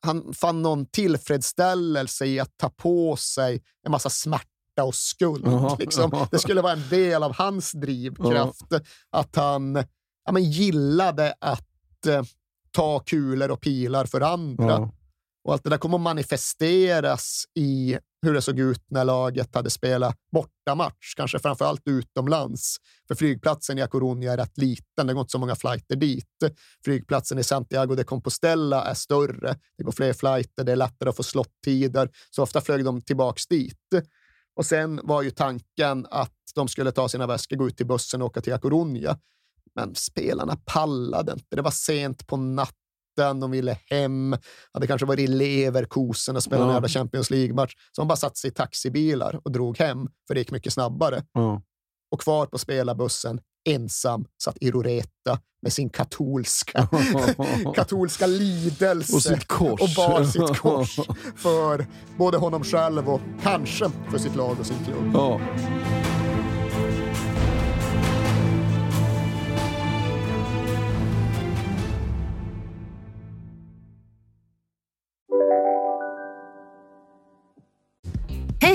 [0.00, 5.46] han fann någon tillfredsställelse i att ta på sig en massa smärta och skuld.
[5.78, 6.26] Liksom.
[6.30, 8.66] Det skulle vara en del av hans drivkraft.
[9.10, 9.84] Att han
[10.24, 12.22] ja, men gillade att eh,
[12.70, 14.90] ta kulor och pilar för andra.
[15.48, 19.70] Och allt det där kommer att manifesteras i hur det såg ut när laget hade
[19.70, 22.76] spelat bortamatch, kanske framför allt utomlands.
[23.08, 26.26] För flygplatsen i Coruña är rätt liten, det går inte så många flighter dit.
[26.84, 31.16] Flygplatsen i Santiago de Compostela är större, det går fler flighter, det är lättare att
[31.16, 33.94] få slottider, så ofta flög de tillbaks dit.
[34.56, 38.22] Och sen var ju tanken att de skulle ta sina väskor, gå ut till bussen
[38.22, 39.18] och åka till Coruña.
[39.74, 41.56] Men spelarna pallade inte.
[41.56, 42.87] Det var sent på natten
[43.18, 44.36] natten, de ville hem,
[44.72, 46.68] hade kanske varit i Leverkusen och spelat ja.
[46.68, 47.74] en jävla Champions League-match.
[47.92, 51.22] Så de bara satte sig i taxibilar och drog hem, för det gick mycket snabbare.
[51.32, 51.62] Ja.
[52.10, 56.88] Och kvar på spelarbussen, ensam, satt Iroreta med sin katolska,
[57.74, 59.80] katolska lidelse och, sitt kors.
[59.80, 60.98] och bar sitt kors
[61.36, 61.86] för
[62.18, 65.10] både honom själv och kanske för sitt lag och sin klubb.
[65.14, 65.40] Ja.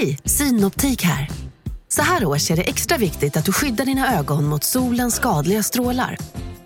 [0.04, 1.30] Hej, Synoptik här.
[1.88, 5.64] Så här års är det extra viktigt att du skyddar dina ögon mot solens skadliga
[5.64, 6.18] strålar.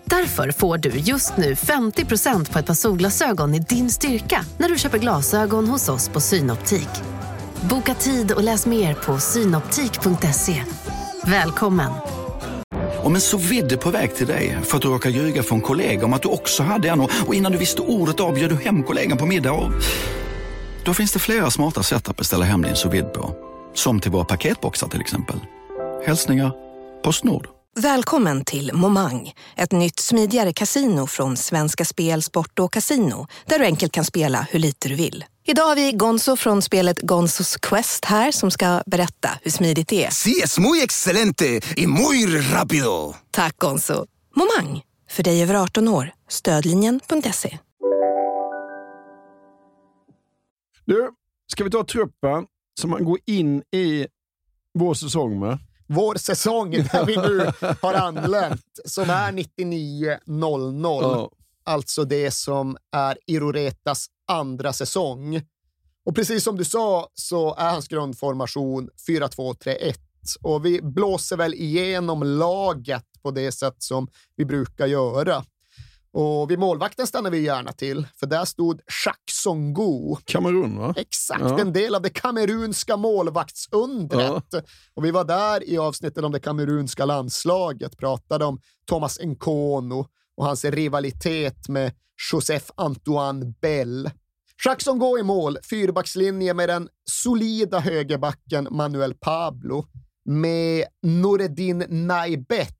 [0.04, 4.78] Därför får du just nu 50% på ett par solglasögon i din styrka när du
[4.78, 6.88] köper glasögon hos oss på Synoptik.
[7.70, 10.62] Boka tid och läs mer på synoptik.se.
[11.24, 11.92] Välkommen!
[13.02, 16.04] Om en så vidde på väg till dig för att du råkar ljuga från kollega
[16.04, 18.82] om att du också hade en och innan du visste ordet av bjöd du hem
[18.82, 19.72] kollegan på middag och...
[20.88, 23.34] Då finns det flera smarta sätt att beställa hem din sous på.
[23.74, 25.36] Som till våra paketboxar till exempel.
[26.06, 26.52] Hälsningar
[27.02, 27.48] Postnord.
[27.76, 33.64] Välkommen till Momang, ett nytt smidigare kasino från Svenska Spel, Sport och Casino där du
[33.64, 35.24] enkelt kan spela hur lite du vill.
[35.46, 40.04] Idag har vi Gonzo från spelet Gonzos Quest här som ska berätta hur smidigt det
[40.04, 40.10] är.
[40.10, 43.14] Sí, es muy excelente y muy rápido!
[43.30, 44.06] Tack Gonzo.
[44.36, 46.10] Momang, för dig över 18 år.
[46.28, 47.58] Stödlinjen.se.
[50.88, 51.10] Du,
[51.52, 52.46] ska vi ta truppen
[52.80, 54.06] som man går in i
[54.74, 55.58] vår säsong med?
[55.86, 61.02] Vår säsong där vi nu har anlänt, som är 99.00.
[61.02, 61.30] Ja.
[61.64, 65.42] Alltså det som är Iroretas andra säsong.
[66.04, 69.94] Och precis som du sa så är hans grundformation 4-2-3-1
[70.42, 75.44] och vi blåser väl igenom laget på det sätt som vi brukar göra.
[76.20, 80.16] Och vid målvakten stannar vi gärna till, för där stod Jacques Songo.
[80.24, 80.94] Kamerun, va?
[80.96, 81.58] Exakt, Ja.
[81.60, 84.54] en del av det kamerunska målvaktsundret.
[84.94, 90.06] Och vi var där i avsnittet om det kamerunska landslaget, pratade om Thomas Nkono
[90.36, 91.92] och hans rivalitet med
[92.32, 94.10] Joseph Antoine Bell.
[94.64, 99.84] Jacques Songo i mål, fyrbackslinje med den solida högerbacken Manuel Pablo,
[100.24, 102.74] med Noureddin Naibet,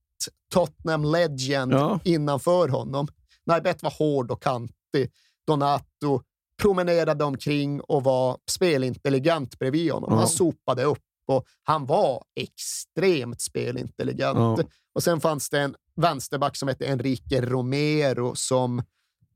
[0.53, 2.01] Tottenham Legend, Ja.
[2.05, 3.09] innanför honom.
[3.49, 5.13] Naibet var hård och kantig.
[5.47, 6.23] Donato
[6.63, 10.13] promenerade omkring och var spelintelligent bredvid honom.
[10.13, 10.19] Ja.
[10.19, 14.39] Han sopade upp och han var extremt spelintelligent.
[14.39, 14.59] Ja.
[14.95, 18.83] Och sen fanns det en vänsterback som hette Enrique Romero som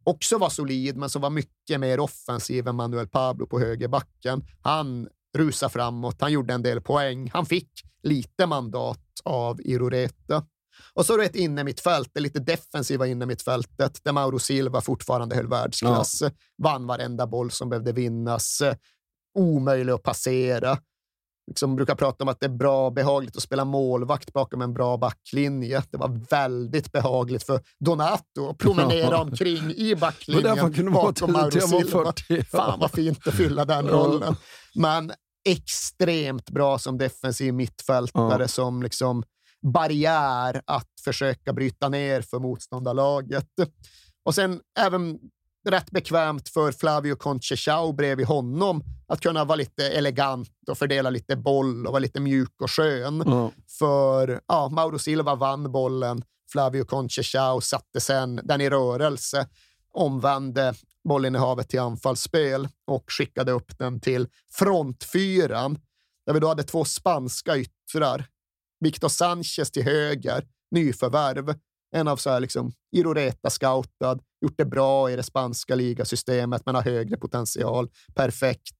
[0.05, 4.45] också var solid, men som var mycket mer offensiv än Manuel Pablo på högerbacken.
[4.63, 5.09] Han
[5.39, 7.31] rusade framåt, han gjorde en del poäng.
[7.33, 7.71] Han fick
[8.03, 10.47] lite mandat av Iroreta.
[10.95, 15.47] Och så är det ett innermittfält, det lite defensiva innermittfältet, där Mauro Silva fortfarande höll
[15.49, 16.23] världsklass.
[16.63, 18.63] Vann varenda boll som behövde vinnas.
[19.39, 20.79] Omöjlig att passera.
[21.47, 24.97] Liksom brukar prata om att det är bra behagligt att spela målvakt bakom en bra
[24.97, 25.83] backlinje.
[25.91, 29.21] Det var väldigt behagligt för Donato att promenera Ja.
[29.21, 32.13] omkring i backlinjen bakom Mauro Silva.
[32.13, 32.45] 40.
[32.45, 33.93] Fan vad fint att fylla den Ja.
[33.93, 34.37] rollen.
[34.75, 35.13] Men
[35.49, 38.49] extremt bra som defensiv mittfältare Ja.
[38.49, 39.23] som liksom
[39.63, 43.49] barriär att försöka bryta ner för motståndarlaget.
[44.25, 45.19] Och sen även
[45.69, 51.37] rätt bekvämt för Flavio Conchechao bredvid honom att kunna vara lite elegant och fördela lite
[51.37, 53.23] boll och vara lite mjuk och skön.
[53.27, 53.51] Ja.
[53.79, 59.49] För ja, Mauro Silva vann bollen, Flavio Conchechao satte sen den i rörelse,
[59.93, 60.75] omvände
[61.09, 65.79] bollinnehavet till anfallsspel och skickade upp den till frontfyran,
[66.27, 68.27] där vi då hade två spanska yttrar.
[68.83, 71.55] Victor Sanchez till höger, nyförvärv.
[71.95, 76.75] En av så här liksom Iroreta scoutad, gjort det bra i det spanska ligasystemet men
[76.75, 77.89] har högre potential.
[78.15, 78.77] Perfekt.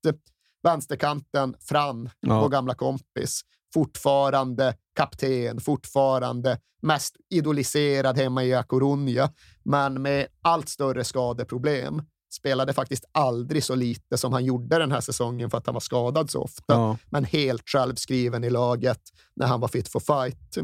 [0.63, 2.41] Vänsterkanten, Fran, Ja.
[2.41, 3.41] vår gamla kompis.
[3.75, 9.31] Fortfarande kapten, fortfarande mest idoliserad hemma i A Coruña,
[9.65, 12.03] men med allt större skadeproblem.
[12.33, 15.81] Spelade faktiskt aldrig så lite som han gjorde den här säsongen för att han var
[15.81, 16.99] skadad så ofta Ja.
[17.11, 19.01] men helt självskriven i laget
[19.37, 20.57] när han var fit for fight.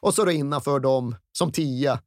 [0.00, 2.00] Och så då innanför dem som tia,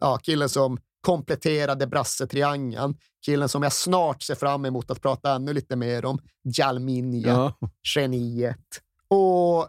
[0.00, 2.96] ja, killen som kompletterade brassetriangeln,
[3.26, 7.28] killen som jag snart ser fram emot att prata ännu lite mer om, Jalminja,
[7.60, 7.68] Ja.
[7.96, 8.82] geniet.
[9.08, 9.68] Och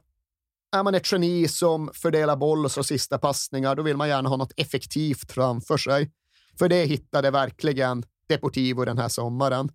[0.76, 4.30] är man ett geni som fördelar boll och så sista passningar, då vill man gärna
[4.30, 6.12] ha något effektivt framför sig.
[6.60, 9.69] För det hittade verkligen Deportivo den här sommaren.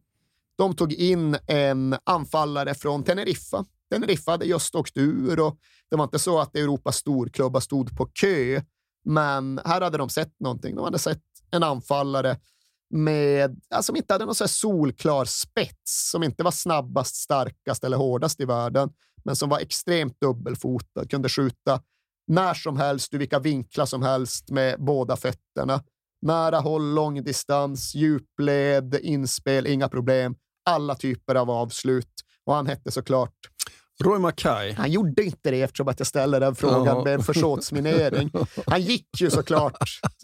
[0.58, 3.64] De tog in en anfallare från Teneriffa.
[3.90, 5.58] Teneriffa hade just åkt ur och
[5.90, 8.62] det var inte så att Europas storklubbar stod på kö,
[9.04, 10.76] men här hade de sett någonting.
[10.76, 12.36] De hade sett en anfallare
[12.90, 17.84] med, alltså, som inte hade någon så här solklar spets, som inte var snabbast, starkast
[17.84, 18.90] eller hårdast i världen,
[19.24, 21.80] men som var extremt dubbelfotad, kunde skjuta
[22.26, 25.82] när som helst, ur vilka vinklar som helst med båda fötterna.
[26.22, 30.34] Nära håll, lång distans, djupled, inspel, inga problem.
[30.70, 32.08] Alla typer av avslut.
[32.44, 33.32] Och han hette såklart
[34.04, 34.72] Roy Mackay.
[34.72, 37.04] Han gjorde inte det eftersom att jag ställer den frågan Ja.
[37.04, 38.30] med en försåtsminering.
[38.66, 39.76] Han gick ju såklart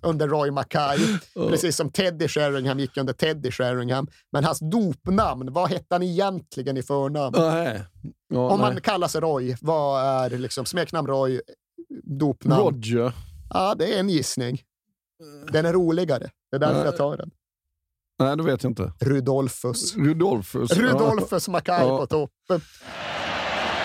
[0.03, 0.99] under Roy Mackay,
[1.35, 4.07] precis som Teddy Sheringham gick under Teddy Sheringham.
[4.33, 7.35] Men hans dopnamn, vad hette han egentligen i förnamn?
[8.35, 8.83] Ja, Om man nej.
[8.83, 11.41] kallar sig Roy, vad är liksom smeknamn Roy,
[12.19, 12.63] dopnamn?
[12.63, 13.13] Roger.
[13.51, 14.63] Ja, det är en gissning.
[15.53, 16.31] Den är roligare.
[16.51, 17.31] Det är därför jag tar den.
[18.23, 18.93] Nej, det vet jag inte.
[19.01, 19.97] Rudolfus.
[19.97, 20.71] Rudolfus.
[20.73, 21.99] Rudolfus Mackay Ja.
[21.99, 22.31] på topp.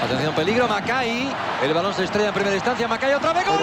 [0.04, 1.30] Atención, peligro, Macay.
[1.64, 2.88] El balón se estrella en primera instancia.
[2.88, 3.46] Macay otra vez.
[3.46, 3.58] ¡Gol!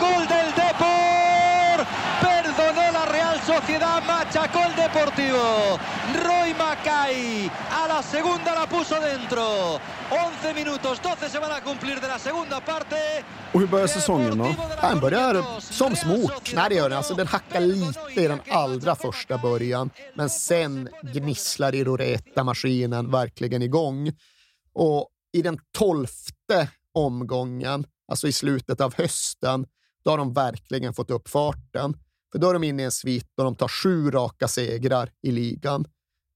[0.00, 1.86] ¡Gol del Depor!
[2.20, 5.78] Perdonó la Real Sociedad, machacó el Deportivo.
[6.26, 9.42] Roy Macay a la segunda la puso dentro.
[10.10, 12.96] 11 minutos, 12 se van a cumplir de la segunda parte.
[13.52, 14.54] Och hur börjar säsongen då?
[14.78, 16.52] Han börjar som smort.
[16.54, 16.98] Nej, det gör den.
[16.98, 19.90] Alltså, den hackar lite i den allra första början.
[20.14, 24.12] Men sen gnisslar Iroreta-maskinen verkligen igång.
[24.74, 29.66] Och i den tolfte omgången, alltså i slutet av hösten,
[30.04, 31.94] då har de verkligen fått upp farten.
[32.32, 35.30] För då är de inne i en svit och de tar sju raka segrar i
[35.32, 35.84] ligan.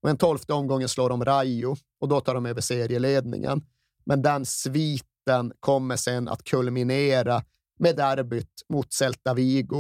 [0.03, 3.63] Och den tolfte omgången slår de Rayo och då tar de över serieledningen.
[4.07, 7.43] Men den sviten kommer sen att kulminera
[7.79, 9.79] med derbyt mot Celta Vigo.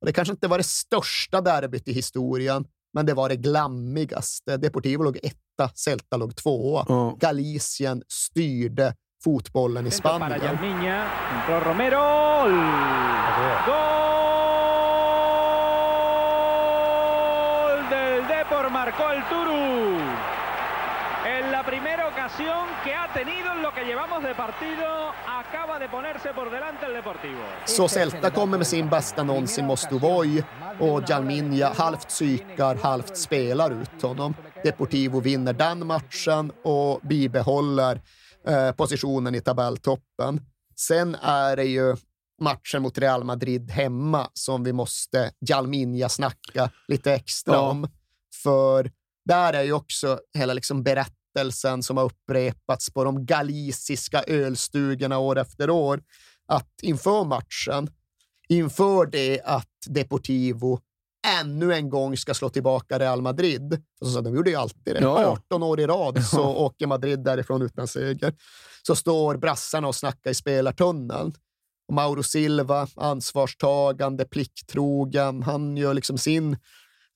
[0.00, 4.56] Och det kanske inte var det största derbyt i historien, men det var det glammigaste.
[4.56, 6.84] Deportivo låg etta, Celta låg tvåa.
[6.88, 7.16] Ja.
[7.20, 10.40] Galicien styrde fotbollen i Spanien.
[10.40, 12.00] Yalmiña, entró Romero.
[16.14, 19.98] Gol del Depor, marcó el Turu.
[21.26, 24.86] En la primera ocasión que ha tenido en lo que llevamos de partido,
[25.26, 27.42] acaba de ponerse por delante el Deportivo.
[27.66, 30.44] Så Celta kommer med sin bästa någonsin Mostovoy
[30.80, 34.34] och Jalminja halvt psykar, halvt spelar ut honom.
[34.64, 38.00] Deportivo vinner den matchen och bibehåller
[38.46, 40.40] eh, positionen i tabelltoppen.
[40.76, 41.96] Sen är det ju
[42.40, 47.60] matchen mot Real Madrid hemma som vi måste Jalminja snacka lite extra Ja.
[47.70, 47.88] om.
[48.42, 48.90] För
[49.24, 51.23] där är ju också hela liksom berättelsen
[51.82, 56.02] som har upprepats på de galiciska ölstugorna år efter år.
[56.46, 57.88] Att inför matchen,
[58.48, 60.80] inför det att Deportivo
[61.40, 63.82] ännu en gång ska slå tillbaka Real Madrid.
[64.00, 65.00] Och så, de gjorde ju alltid det.
[65.00, 65.28] Ja, ja.
[65.28, 68.34] 18 år i rad så åker Madrid därifrån utan seger.
[68.86, 71.34] Så står brassarna och snackar i spelartunneln.
[71.88, 76.52] Och Mauro Silva, ansvarstagande, plikttrogen, han gör liksom sin,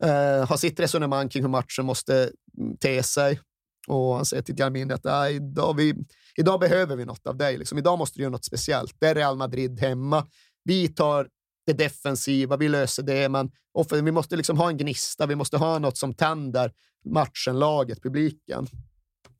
[0.02, 3.40] eh, har sitt resonemang kring hur matchen måste mm, te sig.
[3.88, 5.94] Och han säger till Jarmin att "Nej, idag, vi,
[6.36, 7.58] idag behöver vi något av dig.
[7.58, 8.96] Liksom, idag måste du göra något speciellt.
[9.00, 10.26] Det är Real Madrid hemma.
[10.64, 11.28] Vi tar
[11.66, 15.26] det defensiva, vi löser det, men offer, vi måste liksom ha en gnista.
[15.26, 16.72] Vi måste ha något som tänder
[17.04, 18.66] matchen, laget, publiken.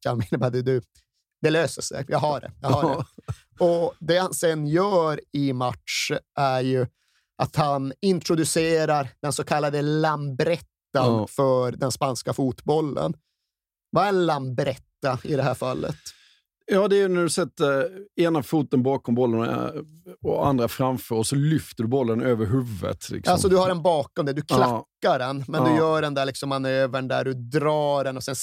[0.04, 0.82] Jarmin bara, "Du, du,
[1.42, 2.04] det löser sig.
[2.08, 2.52] Jag har det.
[2.62, 3.04] Jag har det.
[3.64, 6.86] Och det han sen gör i match är ju
[7.42, 11.26] att han introducerar den så kallade lambrettan Ja.
[11.30, 13.14] för den spanska fotbollen.
[13.90, 15.96] Vad är lambretta i det här fallet?
[16.70, 19.58] Ja, det är när du sätter ena foten bakom bollen
[20.22, 23.10] och- andra framför och så lyfter du bollen över huvudet.
[23.10, 23.32] Liksom.
[23.32, 24.56] Alltså du har den bakom dig, du Ja.
[25.00, 25.76] klackar den, men du Ja.
[25.76, 28.36] gör den där liksom manövern där du drar den och sen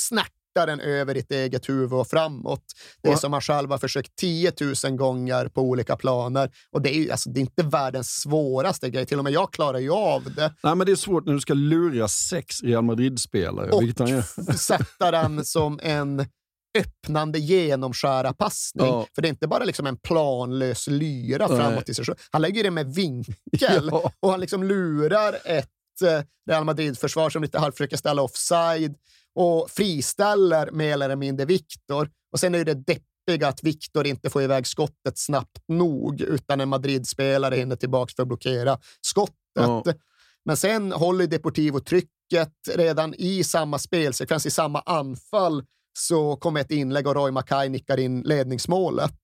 [0.55, 2.63] snärtar den över ditt eget huvud och framåt.
[3.03, 4.51] Det är Och- som man själv har försökt 10
[4.85, 6.51] 000 gånger på olika planer.
[6.71, 9.05] Och det är ju alltså, det är inte världens svåraste grej.
[9.05, 10.53] Till och med jag klarar ju av det.
[10.63, 13.71] Nej, men det är svårt när du ska lura sex Real Madrid-spelare.
[13.71, 13.83] Och
[14.59, 16.25] sätta den som en
[16.77, 18.85] öppnande genomskära-passning.
[18.87, 19.07] Ja.
[19.15, 21.57] För det är inte bara liksom en planlös lyra Nej.
[21.57, 22.17] framåt i sig själv.
[22.31, 23.35] Han lägger det med vinkel
[23.91, 24.11] Ja.
[24.19, 25.69] och han liksom lurar ett
[26.03, 28.95] eh, Real Madrid-försvar som lite halvt försöker ställa offside
[29.35, 32.09] och friställer mer eller mindre Viktor.
[32.31, 36.69] Och sen är det deppiga att Viktor inte får iväg skottet snabbt nog utan en
[36.69, 39.35] Madrid-spelare hinner tillbaka för att blockera skottet.
[39.55, 39.83] Ja.
[40.45, 45.63] Men sen håller Deportivo trycket redan i samma spelsekvens, i samma anfall,
[45.97, 49.19] så kommer ett inlägg och Roy Mackay nickar in ledningsmålet.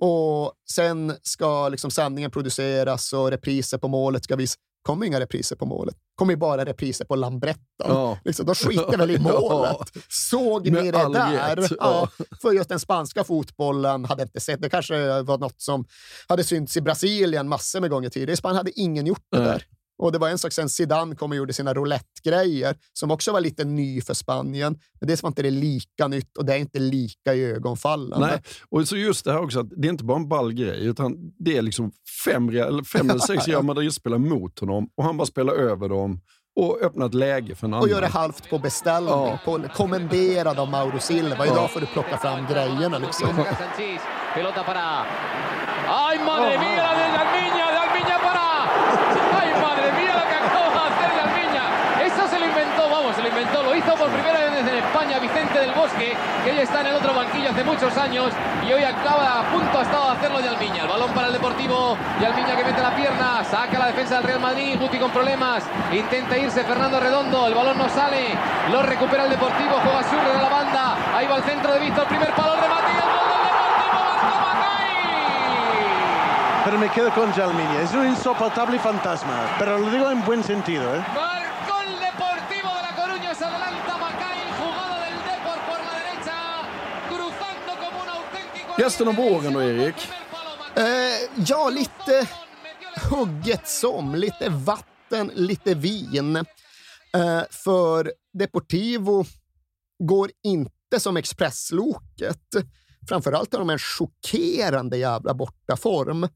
[0.00, 4.56] Och sen ska liksom sändningen produceras och repriser på målet ska visas.
[4.82, 5.94] Kommer inga repriser på målet.
[6.14, 7.60] kommer bara repriser på Lambrettan.
[7.78, 8.18] Ja.
[8.24, 9.40] Liksom, de skiter väl i målet.
[9.94, 10.00] Ja.
[10.08, 11.68] Såg Med ni det all där?
[11.78, 12.08] ja.
[12.42, 14.62] För just den spanska fotbollen hade inte sett.
[14.62, 15.84] Det kanske var något som
[16.28, 18.32] hade synts i Brasilien massor med gånger tidigare.
[18.32, 19.46] I Spanien hade ingen gjort det Nej.
[19.48, 19.64] där.
[20.00, 23.40] Och det var en sak sen Zidane kom och gjorde sina roulette-grejer som också var
[23.40, 24.78] lite ny för Spanien.
[25.00, 28.26] Men det var inte det lika nytt och det är inte lika i ögonfallande.
[28.26, 30.86] Nej, och så just det här också att det är inte bara en ball grej,
[30.86, 31.92] utan det är liksom
[32.24, 36.20] fem, eller fem eller sex Real Madrid-spelare mot honom och han bara spelar över dem
[36.60, 37.82] och öppna ett läge för en annan.
[37.82, 39.38] Och gör det halvt på beställning, Ja.
[39.44, 41.46] på, kommenderad av Mauro Silva.
[41.46, 43.28] Idag får du plocka fram grejerna liksom.
[43.28, 44.00] Sanchís,
[54.00, 57.50] por primera vez en España Vicente del Bosque, que hoy está en el otro banquillo
[57.50, 58.32] hace muchos años
[58.66, 60.84] y hoy acaba a punto ha estado de hacerlo de Almiña.
[60.84, 64.24] El balón para el Deportivo y Almiña que mete la pierna, saca la defensa del
[64.24, 68.28] Real Madrid, Guti con problemas, intenta irse Fernando Redondo, el balón no sale,
[68.72, 72.06] lo recupera el Deportivo, juega Surre de la banda, ahí va el centro de Víctor,
[72.06, 74.94] primer palo, remate y el gol del Deportivo, marcó Macay.
[76.64, 77.82] Pero me quedo con Jalmiña.
[77.82, 79.34] Es un insoportable fantasma.
[79.58, 81.02] Pero lo digo en buen sentido, ¿eh?
[88.78, 89.94] Gästen om våren då, Erik?
[90.76, 92.28] Eh, ja, lite
[93.10, 94.14] hugget som.
[94.14, 96.36] Lite vatten, lite vin.
[96.36, 99.24] Eh, för Deportivo
[100.04, 102.46] går inte som Expressloket.
[103.08, 106.28] Framförallt har de en chockerande jävla bortaform.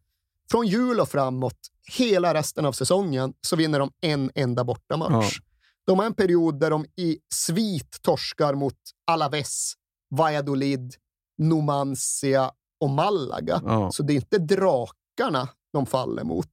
[0.51, 1.59] Från jul och framåt,
[1.97, 5.39] hela resten av säsongen, så vinner de en enda bortamatch.
[5.87, 8.77] De har en period där de i svit torskar mot
[9.07, 9.73] Alaves,
[10.11, 10.95] Valladolid,
[11.39, 13.63] Numancia och Malaga.
[13.65, 13.91] Ja.
[13.93, 16.51] Så det är inte drakarna de faller mot.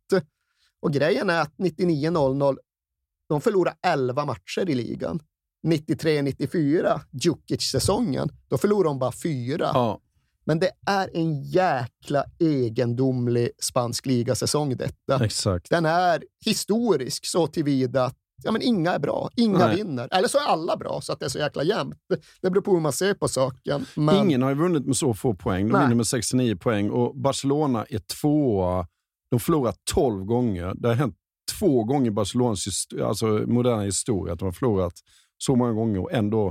[0.80, 2.58] Och grejen är att 99-00,
[3.30, 5.20] de förlorar 11 matcher i ligan.
[5.68, 9.72] 93-94, Djukic-säsongen, då förlorar de bara fyra.
[9.74, 10.00] Ja.
[10.44, 15.26] Men det är en jäkla egendomlig spansk ligasäsong detta.
[15.26, 15.70] Exakt.
[15.70, 19.76] Den är historisk så tillvida att ja, men inga är bra, inga Nej.
[19.76, 20.08] vinner.
[20.12, 21.98] Eller så är alla bra, så att det är så jäkla jämnt.
[22.42, 23.86] Det beror på hur man ser på saken.
[23.96, 24.16] Men...
[24.16, 25.68] Ingen har ju vunnit med så få poäng.
[25.68, 25.82] De Nej.
[25.82, 28.88] vinner med 69 poäng och Barcelona är tvåa.
[29.32, 30.74] De förlorar 12 gånger.
[30.76, 31.16] Det har hänt
[31.60, 34.94] två gånger i Barcelonas hist- alltså, moderna historia att de har förlorat
[35.38, 36.48] så många gånger och ändå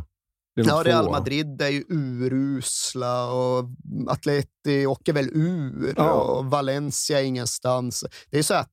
[0.61, 1.11] är de Ja, Real.
[1.11, 3.64] Madrid är ju urusla och
[4.09, 6.12] Atleti åker väl ur Ja.
[6.12, 8.05] och Valencia är ingenstans.
[8.30, 8.70] Det är så att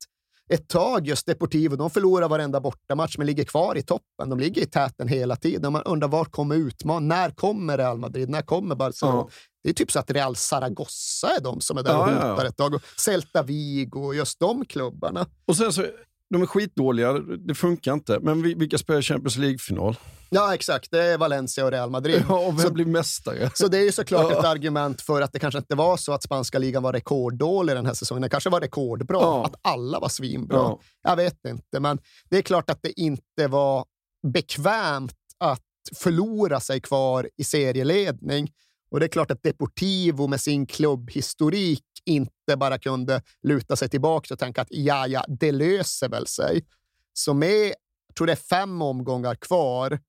[0.50, 4.30] ett tag just Deportivo, de förlorar varenda bortamatch men ligger kvar i toppen.
[4.30, 5.74] De ligger i täten hela tiden.
[5.74, 7.08] Man undrar var kommer utman?
[7.08, 8.30] När kommer Real Madrid?
[8.30, 9.18] När kommer Barcelona?
[9.18, 9.30] Ja.
[9.64, 12.14] Det är typ så att Real Zaragoza är de som är där Ja, och ja,
[12.14, 12.50] hotar ja.
[12.50, 12.74] ett tag.
[12.74, 15.28] Och Celta Vigo och just de klubbarna.
[15.48, 15.86] Och sen så,
[16.30, 17.14] de är skitdåliga,
[17.48, 18.20] det funkar inte.
[18.22, 19.96] Men vi- vilka spelar Champions League-final?
[20.30, 20.92] Ja, exakt.
[20.92, 22.24] Det är Valencia och Real Madrid.
[22.30, 23.50] Ja, och vem Så- blir mästare?
[23.54, 24.40] Så det är ju såklart Ja.
[24.40, 27.86] ett argument för att det kanske inte var så att spanska ligan var rekorddålig den
[27.86, 28.22] här säsongen.
[28.22, 29.46] Den kanske var rekordbra, Ja.
[29.46, 30.58] att alla var svinbra.
[30.58, 30.80] Ja.
[31.04, 32.00] Jag vet inte, men
[32.30, 33.86] det är klart att det inte var
[34.34, 35.62] bekvämt att
[35.96, 38.52] förlora sig kvar i serieledning.
[38.90, 44.34] Och det är klart att Deportivo med sin klubbhistorik inte bara kunde luta sig tillbaka
[44.34, 46.66] och tänka att ja, ja, det löser väl sig.
[47.14, 47.74] Så med,
[48.08, 50.00] jag tror det är fem omgångar kvar,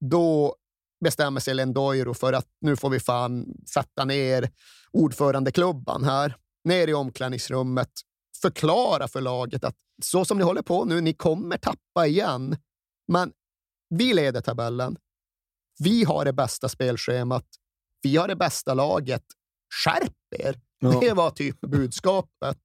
[0.00, 0.54] då
[1.04, 4.50] bestämmer sig Lendoiro för att nu får vi fan sätta ner
[4.90, 7.90] ordförandeklubban här, ner i omklädningsrummet,
[8.42, 12.56] förklara för laget att så som ni håller på nu, ni kommer tappa igen.
[13.08, 13.32] Men
[13.90, 14.96] vi leder tabellen.
[15.78, 17.44] Vi har det bästa spelschemat.
[18.02, 19.22] Vi har det bästa laget.
[19.84, 20.60] Skärp er!
[20.80, 21.00] Ja.
[21.00, 22.62] Det var typ budskapet.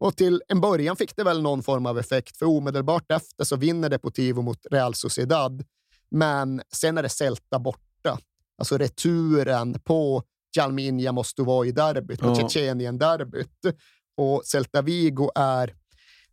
[0.00, 3.56] Och till en början fick det väl någon form av effekt, för omedelbart efter så
[3.56, 5.64] vinner Deportivo mot Real Sociedad.
[6.10, 8.18] Men sen är det Celta borta.
[8.58, 10.22] Alltså returen på
[10.56, 12.48] Jalminja måste vara i derbyt, mot Ja.
[12.48, 13.76] Tjetjenien-derbyt.
[14.16, 15.74] Och Celta Vigo är...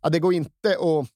[0.02, 1.08] Ja, det går inte att...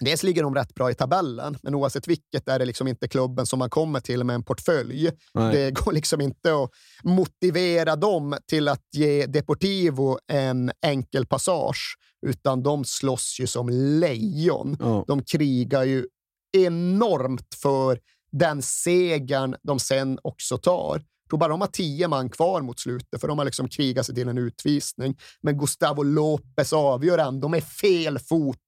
[0.00, 3.46] Dels ligger de rätt bra i tabellen, men oavsett vilket är det liksom inte klubben
[3.46, 5.10] som man kommer till med en portfölj.
[5.34, 5.56] Nej.
[5.56, 6.70] Det går liksom inte att
[7.04, 14.76] motivera dem till att ge Deportivo en enkel passage, utan de slåss ju som lejon.
[14.80, 15.04] Ja.
[15.06, 16.06] De krigar ju
[16.52, 17.98] enormt för
[18.32, 21.02] den segern de sen också tar.
[21.28, 24.14] Tror bara de har tio man kvar mot slutet, för de har liksom krigat sig
[24.14, 25.16] till en utvisning.
[25.40, 28.58] Men Gustavo Lopez avgör ändå med fel fot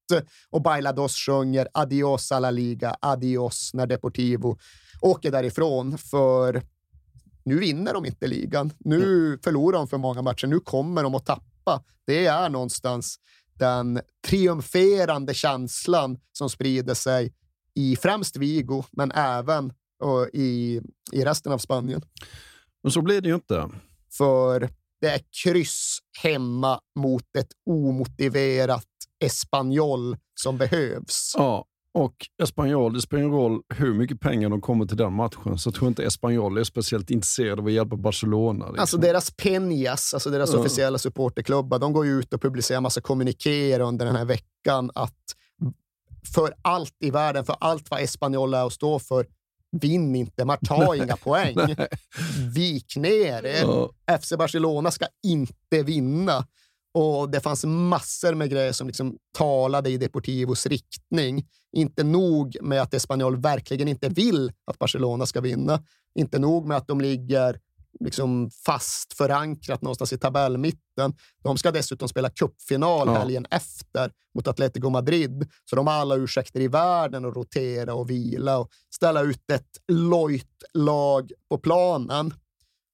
[0.50, 4.58] och Bailados sjunger adios a la liga, adios när Deportivo
[5.00, 5.98] åker därifrån.
[5.98, 6.62] För
[7.44, 8.72] nu vinner de inte ligan.
[8.78, 10.46] Nu förlorar de för många matcher.
[10.46, 11.82] Nu kommer de att tappa.
[12.06, 13.18] Det är någonstans
[13.54, 17.32] den triumferande känslan som sprider sig
[17.74, 20.80] i främst Vigo, men även och i,
[21.12, 22.02] i resten av Spanien.
[22.82, 23.68] Men så blir det ju inte.
[24.12, 24.68] För
[25.00, 28.84] det är kryss hemma mot ett omotiverat
[29.24, 31.32] Espanyol som behövs.
[31.36, 35.58] Ja, och Espanyol, det spelar ingen roll hur mycket pengar de kommer till den matchen,
[35.58, 38.64] så jag tror inte Espanyol är speciellt intresserade av att hjälpa Barcelona.
[38.66, 38.80] Liksom.
[38.80, 40.58] Alltså deras Peñas, alltså deras Ja.
[40.58, 45.14] officiella supporterklubbar, de går ju ut och publicerar massa kommunikéer under den här veckan att
[46.34, 49.26] för allt i världen, för allt vad Espanyol är och står för,
[49.70, 51.56] vinn inte, man tar inga poäng.
[52.54, 53.62] Vik ner er.
[53.62, 54.18] Ja.
[54.18, 56.46] FC Barcelona ska inte vinna.
[56.94, 61.46] Och det fanns massor med grejer som liksom talade i Deportivos riktning.
[61.72, 65.82] Inte nog med att Espanyol verkligen inte vill att Barcelona ska vinna.
[66.14, 67.60] Inte nog med att de ligger
[68.00, 71.14] liksom fast förankrat någonstans i tabellmitten.
[71.42, 73.14] De ska dessutom spela cupfinal Ja.
[73.18, 75.50] helgen efter mot Atletico Madrid.
[75.70, 79.70] Så de har alla ursäkter i världen att rotera och vila och ställa ut ett
[79.92, 82.34] lojt lag på planen.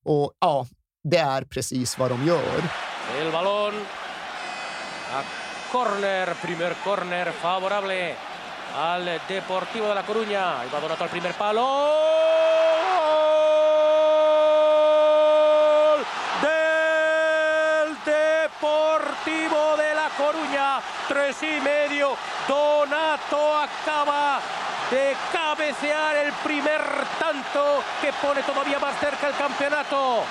[0.04, 0.66] Och ja,
[1.10, 2.62] det är precis vad de gör.
[3.20, 3.74] El balón
[5.12, 5.22] a
[5.72, 8.16] córner, primer córner favorable
[8.76, 10.64] al Deportivo de La Coruña.
[10.66, 12.73] Y va Donato al primer palo.
[21.08, 22.16] Tres y medio.
[22.48, 24.40] Donato acaba
[24.90, 26.80] de cabecear el primer
[27.18, 30.24] tanto que pone todavía más cerca el campeonato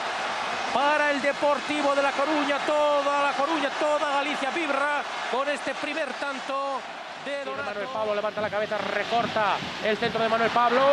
[0.74, 2.58] para el Deportivo de La Coruña.
[2.66, 6.82] Toda La Coruña, toda Galicia vibra con este primer tanto
[7.26, 7.64] de Donato.
[7.66, 10.82] Manuel Pablo levanta la cabeza, recorta el centro de Manuel Pablo.
[10.82, 10.92] ¡Gol!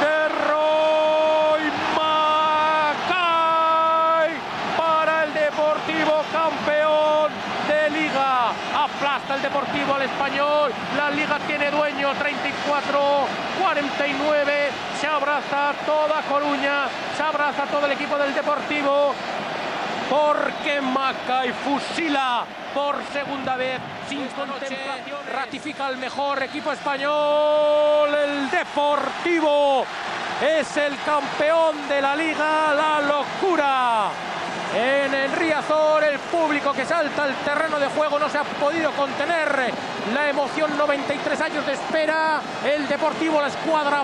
[0.00, 1.72] De Roy
[3.06, 4.30] Macay
[4.76, 7.30] para el Deportivo campeón
[7.68, 8.50] de Liga.
[8.74, 10.72] Aplasta el Deportivo al español.
[10.96, 13.00] La Liga tiene dueño 34,
[13.60, 14.70] 49.
[15.00, 16.88] Se abraza toda Coruña.
[17.16, 19.14] Se abraza todo el equipo del Deportivo.
[20.08, 25.18] Porque Macay fusila por segunda vez sin contemplación.
[25.32, 28.08] Ratifica el mejor equipo español.
[28.14, 29.84] El Deportivo
[30.40, 32.74] es el campeón de la liga.
[32.74, 34.10] La locura.
[34.74, 38.90] En el Riazor, el público que salta al terreno de juego no se ha podido
[38.92, 39.72] contener.
[40.12, 42.40] La emoción, 93 años de espera.
[42.64, 44.02] El Deportivo, la escuadra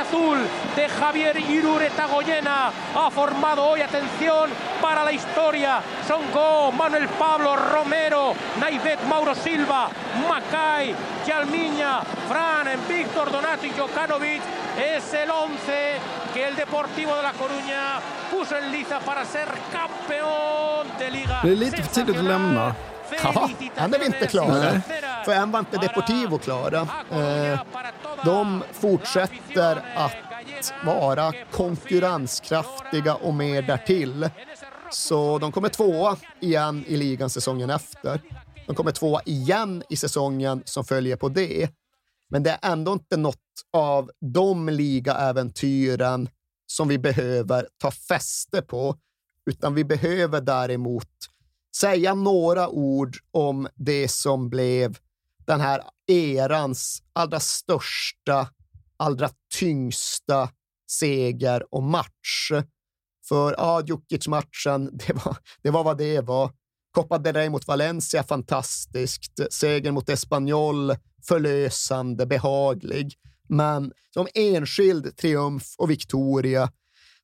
[0.00, 0.38] azul
[0.74, 4.50] de Javier Irureta Goyena, ha formado hoy, atención,
[4.80, 5.80] para la historia.
[6.06, 9.88] Songo, Manuel Pablo Romero, Naivet Mauro Silva,
[10.28, 10.94] Macay,
[11.26, 14.42] Yalmiña, Fran, Víctor Donato y Jokanovic.
[14.78, 20.86] Es el 11 que el Deportivo de La Coruña puso en liza para ser campeón
[20.98, 21.40] de liga.
[21.42, 22.74] Det är lite för tidigt att lämna.
[23.22, 24.80] Ja, än är vi inte klara.
[25.24, 26.80] För än var inte Deportivo klara.
[27.10, 27.60] Eh,
[28.24, 30.16] de fortsätter att
[30.84, 34.30] vara konkurrenskraftiga och mer därtill.
[34.90, 38.20] Så de kommer tvåa igen i ligan säsongen efter.
[38.66, 41.70] De kommer tvåa igen i säsongen som följer på det.
[42.30, 46.28] Men det är ändå inte något av de ligaäventyren
[46.66, 48.96] som vi behöver ta fäste på,
[49.50, 51.08] utan vi behöver däremot
[51.76, 54.98] säga några ord om det som blev
[55.46, 58.48] den här erans allra största,
[58.96, 60.48] allra tyngsta
[60.90, 62.50] seger och match.
[63.28, 66.52] För ja, Djukic-matchen, det var, det var vad det var.
[66.94, 69.52] Copa del Rey mot Valencia, fantastiskt.
[69.52, 70.96] Seger mot Espanyol,
[71.28, 73.14] förlösande, behaglig.
[73.48, 76.72] Men som enskild triumf och Victoria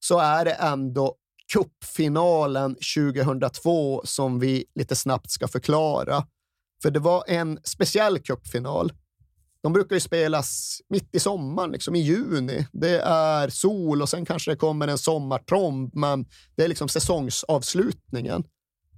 [0.01, 1.15] så är det ändå
[1.53, 6.27] cupfinalen 2002 som vi lite snabbt ska förklara.
[6.83, 8.93] För det var en speciell cupfinal.
[9.63, 12.67] De brukar ju spelas mitt i sommaren, liksom i juni.
[12.73, 18.45] Det är sol och sen kanske det kommer en sommartromb, men det är liksom säsongsavslutningen.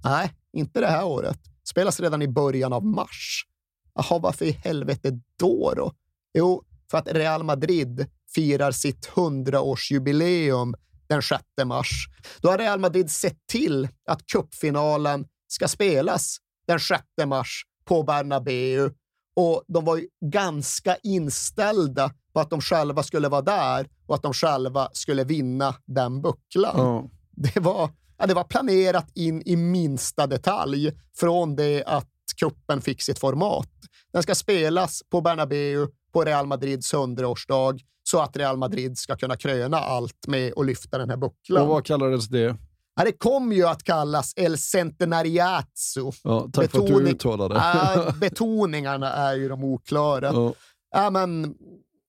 [0.03, 1.39] Nej, inte det här året.
[1.63, 3.45] Spelas redan i början av mars.
[3.93, 5.93] Jaha, varför i helvete då då?
[6.33, 10.73] Jo, för att Real Madrid firar sitt 100-årsjubileum
[11.07, 12.07] den 6 mars.
[12.41, 18.91] Då har Real Madrid sett till att cupfinalen ska spelas den 6 mars på Bernabeu
[19.35, 24.21] och de var ju ganska inställda på att de själva skulle vara där och att
[24.21, 26.75] de själva skulle vinna den bucklan.
[26.77, 27.09] Ja.
[27.31, 32.09] Det, var, ja, det var planerat in i minsta detalj från det att
[32.39, 33.69] kuppen fick sitt format.
[34.13, 35.87] Den ska spelas på Bernabeu
[36.17, 40.97] på Real Madrids 100-årsdag så att Real Madrid ska kunna kröna allt med att lyfta
[40.97, 41.61] den här bucklan.
[41.61, 42.55] Och vad kallades det?
[42.95, 46.11] Ja, det kom ju att kallas El Centenariazzo.
[46.23, 47.55] Ja, tack för att du uttalade.
[47.55, 50.31] Ja, betoningarna är ju de oklara.
[50.33, 50.53] Ja.
[50.91, 51.55] Ja, men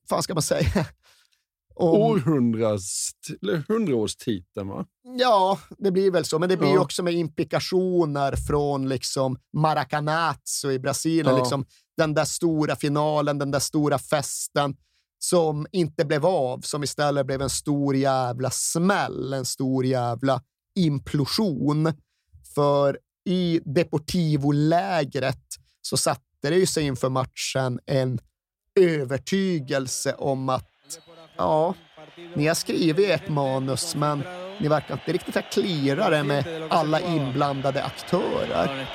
[0.09, 0.87] vad ska man säga?
[1.75, 3.11] Om- Århundrads,
[3.43, 4.87] eller hundraårstiteln, va?
[5.19, 6.39] Ja, det blir väl så.
[6.39, 6.81] Men det blir Ja.
[6.81, 11.27] också med implikationer från liksom Maracanazzo i Brasilien.
[11.27, 11.39] Ja.
[11.39, 11.65] Liksom
[11.99, 14.77] den där stora finalen, den där stora festen
[15.19, 20.43] som inte blev av, som istället blev en stor jävla smäll, en stor jävla
[20.75, 21.93] implosion.
[22.55, 25.45] För i Deportivo-lägret
[25.83, 28.19] så satte det ju sig inför matchen en
[28.81, 30.69] övertygelse om att
[31.37, 31.75] ja,
[32.35, 34.25] ni har skrivit ett manus, men
[34.59, 35.43] ni verkar inte riktigt ha
[36.23, 38.87] med alla inblandade aktörer.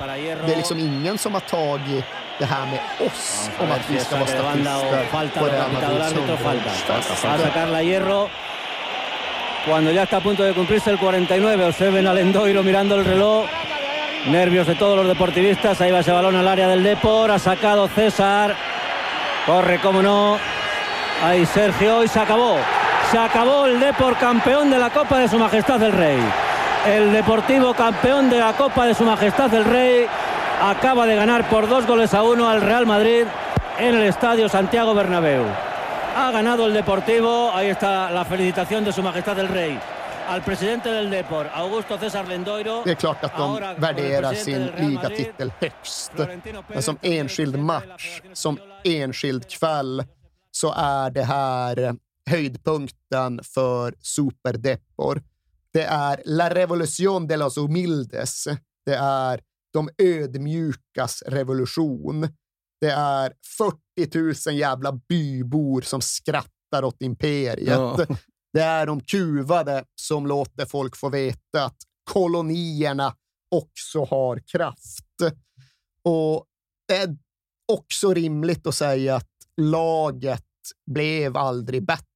[0.46, 2.06] Det är liksom ingen som har tagit
[2.40, 8.30] det här med oss om att vi ska vara statister på Real Madrids hundraårsfest.
[9.66, 13.48] Cuando ya está a punto de cumplirse el 49, observen al Endoiro mirando el reloj.
[14.28, 15.80] Nervios de todos los deportivistas.
[15.80, 17.32] Ahí va ese balón al área del Depor.
[17.32, 18.58] Ha sacado César.
[19.46, 20.38] Corre, como no.
[21.24, 22.58] Ahí Sergio y se acabó.
[23.14, 26.18] Se acabó el Depor campeón de la Copa de Su Majestad el Rey.
[26.88, 30.08] El Deportivo campeón de la Copa de Su Majestad el Rey
[30.60, 33.26] acaba de ganar por dos goles a uno al Real Madrid
[33.78, 35.44] en el Estadio Santiago Bernabéu.
[36.18, 37.52] Ha ganado el Deportivo.
[37.54, 39.80] Ahí está la felicitación de Su Majestad el Rey.
[40.28, 42.82] Al presidente del Depor, Augusto César Lendoiro.
[42.84, 46.12] Det är klart att de värderar sin ligatitel högst.
[46.68, 50.04] Men som enskild match, som enskild kväll,
[50.52, 51.96] så är det här
[52.30, 55.24] höjdpunkten för Super Depor.
[55.74, 58.48] Det är La Revolución de los Humildes.
[58.86, 59.42] Det är
[59.74, 62.28] de ödmjukas revolution.
[62.82, 63.34] Det är
[64.08, 67.68] 40 000 jävla bybor som skrattar åt imperiet.
[67.68, 68.06] Ja.
[68.54, 71.78] Det är de kuvade som låter folk få veta att
[72.12, 73.16] kolonierna
[73.52, 75.06] också har kraft.
[76.04, 76.46] Och
[76.88, 77.18] det är
[77.72, 79.30] också rimligt att säga att
[79.62, 80.44] laget
[80.92, 82.13] blev aldrig bättre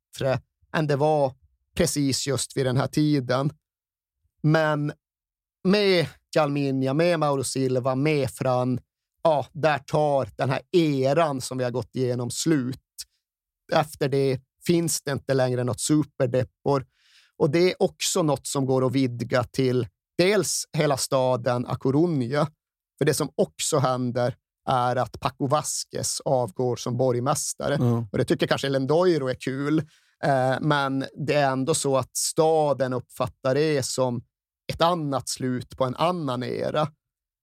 [0.74, 1.34] än det var
[1.76, 3.51] precis just vid den här tiden.
[4.41, 4.93] Men
[5.63, 8.80] med Jalminja, med Mauro Silva, med Fran,
[9.24, 12.80] ja, där tar den här eran som vi har gått igenom slut.
[13.74, 16.86] Efter det finns det inte längre något superdepor.
[17.38, 19.88] Och det är också något som går att vidga till
[20.18, 22.47] dels hela staden A Coruña.
[22.97, 24.36] För det som också händer
[24.70, 27.76] är att Paco Vasquez avgår som borgmästare.
[27.76, 28.07] Mm.
[28.11, 29.88] Och det tycker kanske Lendoiro är kul.
[30.24, 34.22] Eh, men det är ändå så att staden uppfattar det som
[34.74, 36.88] ett annat slut på en annan era.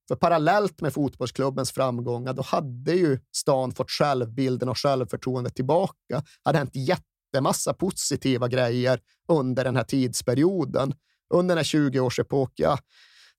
[0.09, 6.23] För parallellt med fotbollsklubbens framgångar, då hade ju stan fått självbilden och självförtroendet tillbaka.
[6.43, 10.95] hade hänt jättemassa positiva grejer under den här tidsperioden.
[11.35, 12.79] Under den här 20-årsepoken, ja,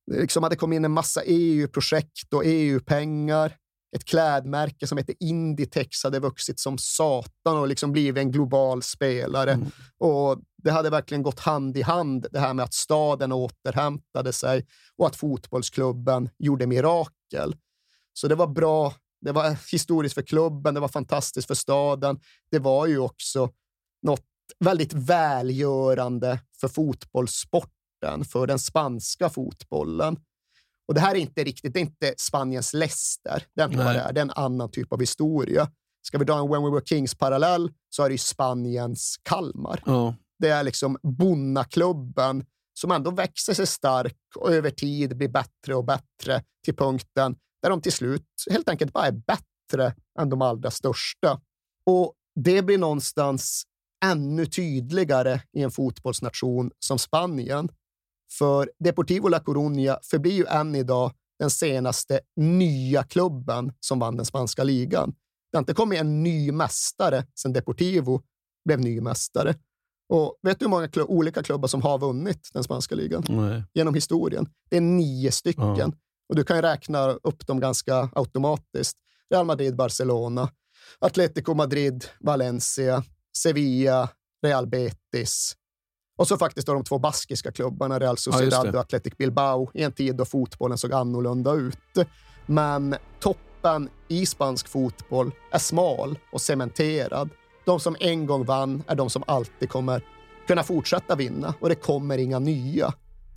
[0.07, 3.55] det liksom hade kommit in en massa EU-projekt och EU-pengar.
[3.95, 9.59] Ett klädmärke som heter Inditex hade vuxit som satan och liksom blivit en global spelare.
[9.97, 14.65] Och Det hade verkligen gått hand i hand, det här med att staden återhämtade sig
[14.97, 17.55] och att fotbollsklubben gjorde mirakel.
[18.13, 18.93] Så det var bra.
[19.21, 22.19] Det var historiskt för klubben, det var fantastiskt för staden.
[22.51, 23.49] Det var ju också
[24.01, 24.25] något
[24.59, 30.17] väldigt välgörande för fotbollssporten, för den spanska fotbollen.
[30.88, 33.43] Och det här är inte riktigt, det är inte Spaniens Leicester.
[33.53, 33.67] Nej.
[33.69, 34.13] det är.
[34.13, 35.69] Det är en annan typ av historia.
[36.07, 39.83] Ska vi dra en When We Were Kings-parallell så är det ju Spaniens Kalmar.
[39.86, 40.15] Ja.
[40.39, 42.45] Det är liksom bonnaklubben
[42.79, 47.69] som ändå växer sig stark och över tid blir bättre och bättre till punkten där
[47.69, 51.41] de till slut helt enkelt bara är bättre än de allra största.
[51.86, 53.63] Och det blir någonstans
[54.05, 57.69] ännu tydligare i en fotbollsnation som Spanien.
[58.38, 64.25] För Deportivo La Coruña förblir ju än idag den senaste nya klubben som vann den
[64.25, 65.13] spanska ligan.
[65.51, 68.21] Det har inte kommit en ny mästare sedan Deportivo
[68.65, 69.55] blev ny mästare.
[70.09, 73.63] Och vet du hur många klubb, olika klubbar som har vunnit den spanska ligan Nej.
[73.73, 74.49] genom historien?
[74.69, 75.75] Det är nio stycken.
[75.77, 75.91] Ja.
[76.29, 78.97] Och du kan ju räkna upp dem ganska automatiskt.
[79.29, 80.49] Real Madrid, Barcelona,
[80.99, 83.03] Atletico Madrid, Valencia,
[83.38, 84.09] Sevilla,
[84.45, 85.55] Real Betis.
[86.18, 88.70] Och så faktiskt då de två baskiska klubbarna, Real Sociedad det.
[88.70, 92.07] och Athletic Bilbao, i en tid då fotbollen såg annorlunda ut.
[92.45, 97.29] Men toppen i spansk fotboll är smal och cementerad.
[97.66, 100.04] De som en gång vann är de som alltid kommer
[100.47, 102.93] kunna fortsätta vinna och det kommer inga nya.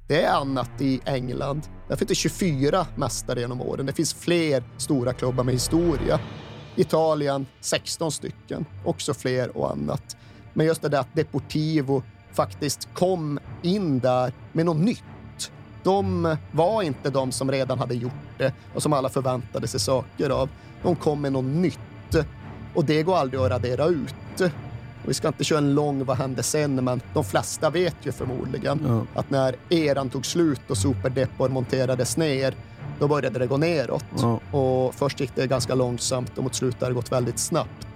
[0.08, 1.62] Det är annat i England.
[1.88, 3.86] Där finns det 24 mästare genom åren.
[3.86, 6.20] Det finns fler stora klubbar med historia.
[6.76, 10.16] Italien 16 stycken, också fler och annat.
[10.54, 12.02] Men just det där att Deportivo
[12.32, 15.02] faktiskt kom in där med något nytt.
[15.82, 20.30] De var inte de som redan hade gjort det och som alla förväntade sig saker
[20.30, 20.48] av.
[20.82, 21.78] De kom med något nytt
[22.74, 24.14] och det går aldrig att radera ut.
[25.04, 28.12] Och vi ska inte köra en lång vad hände sen, men de flesta vet ju
[28.12, 28.80] förmodligen
[29.14, 29.20] Ja.
[29.20, 32.54] att när eran tog slut och Super Depor monterades ner,
[32.98, 34.04] då började det gå neråt.
[34.18, 34.40] Ja.
[34.58, 37.86] Och först gick det ganska långsamt och mot slutet har det gått väldigt snabbt.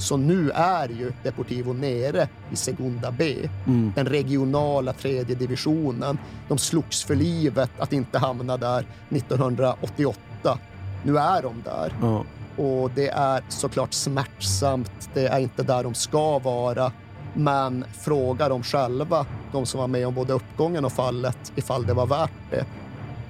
[0.00, 3.92] Så nu är ju Deportivo nere i Segunda B, Mm.
[3.96, 6.18] den regionala tredje divisionen.
[6.48, 10.58] De slogs för livet att inte hamna där 1988.
[11.04, 11.92] Nu är de där.
[12.02, 12.24] Ja.
[12.64, 15.08] Och det är såklart smärtsamt.
[15.14, 16.92] Det är inte där de ska vara.
[17.34, 21.94] Men fråga dem själva, de som var med om både uppgången och fallet, ifall det
[21.94, 22.64] var värt det.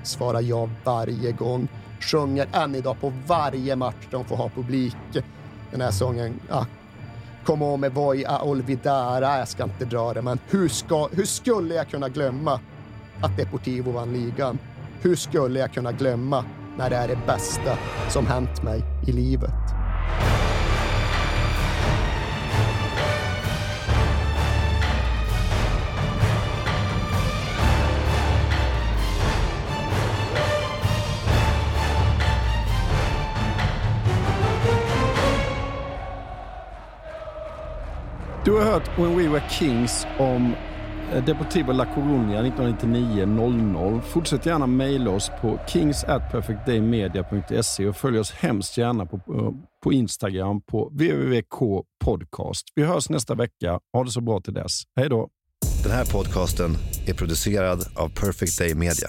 [0.02, 1.68] Svarar ja varje gång.
[2.00, 4.96] Sjunger än idag på varje match de får ha publik.
[5.70, 6.66] Den här sången, ja,
[7.44, 11.74] Como me voy a olvidara, jag ska inte dra det, men hur, ska, hur skulle
[11.74, 12.60] jag kunna glömma
[13.22, 14.58] att Deportivo vann ligan?
[15.00, 16.44] Hur skulle jag kunna glömma
[16.78, 19.50] när det är det bästa som hänt mig i livet?
[38.44, 40.54] Du har hört When We Were Kings om
[41.12, 44.00] eh, Deportivo La Coruña 1999-00.
[44.00, 49.54] Fortsätt gärna mejla oss på kings at perfectdaymedia.se och följ oss hemskt gärna på, på-
[49.82, 52.66] på Instagram på www.k podcast.
[52.74, 53.80] Vi hörs nästa vecka.
[53.92, 54.82] Ha det så bra till dess.
[54.96, 55.28] Hej då!
[55.82, 59.08] Den här podcasten är producerad av Perfect Day Media.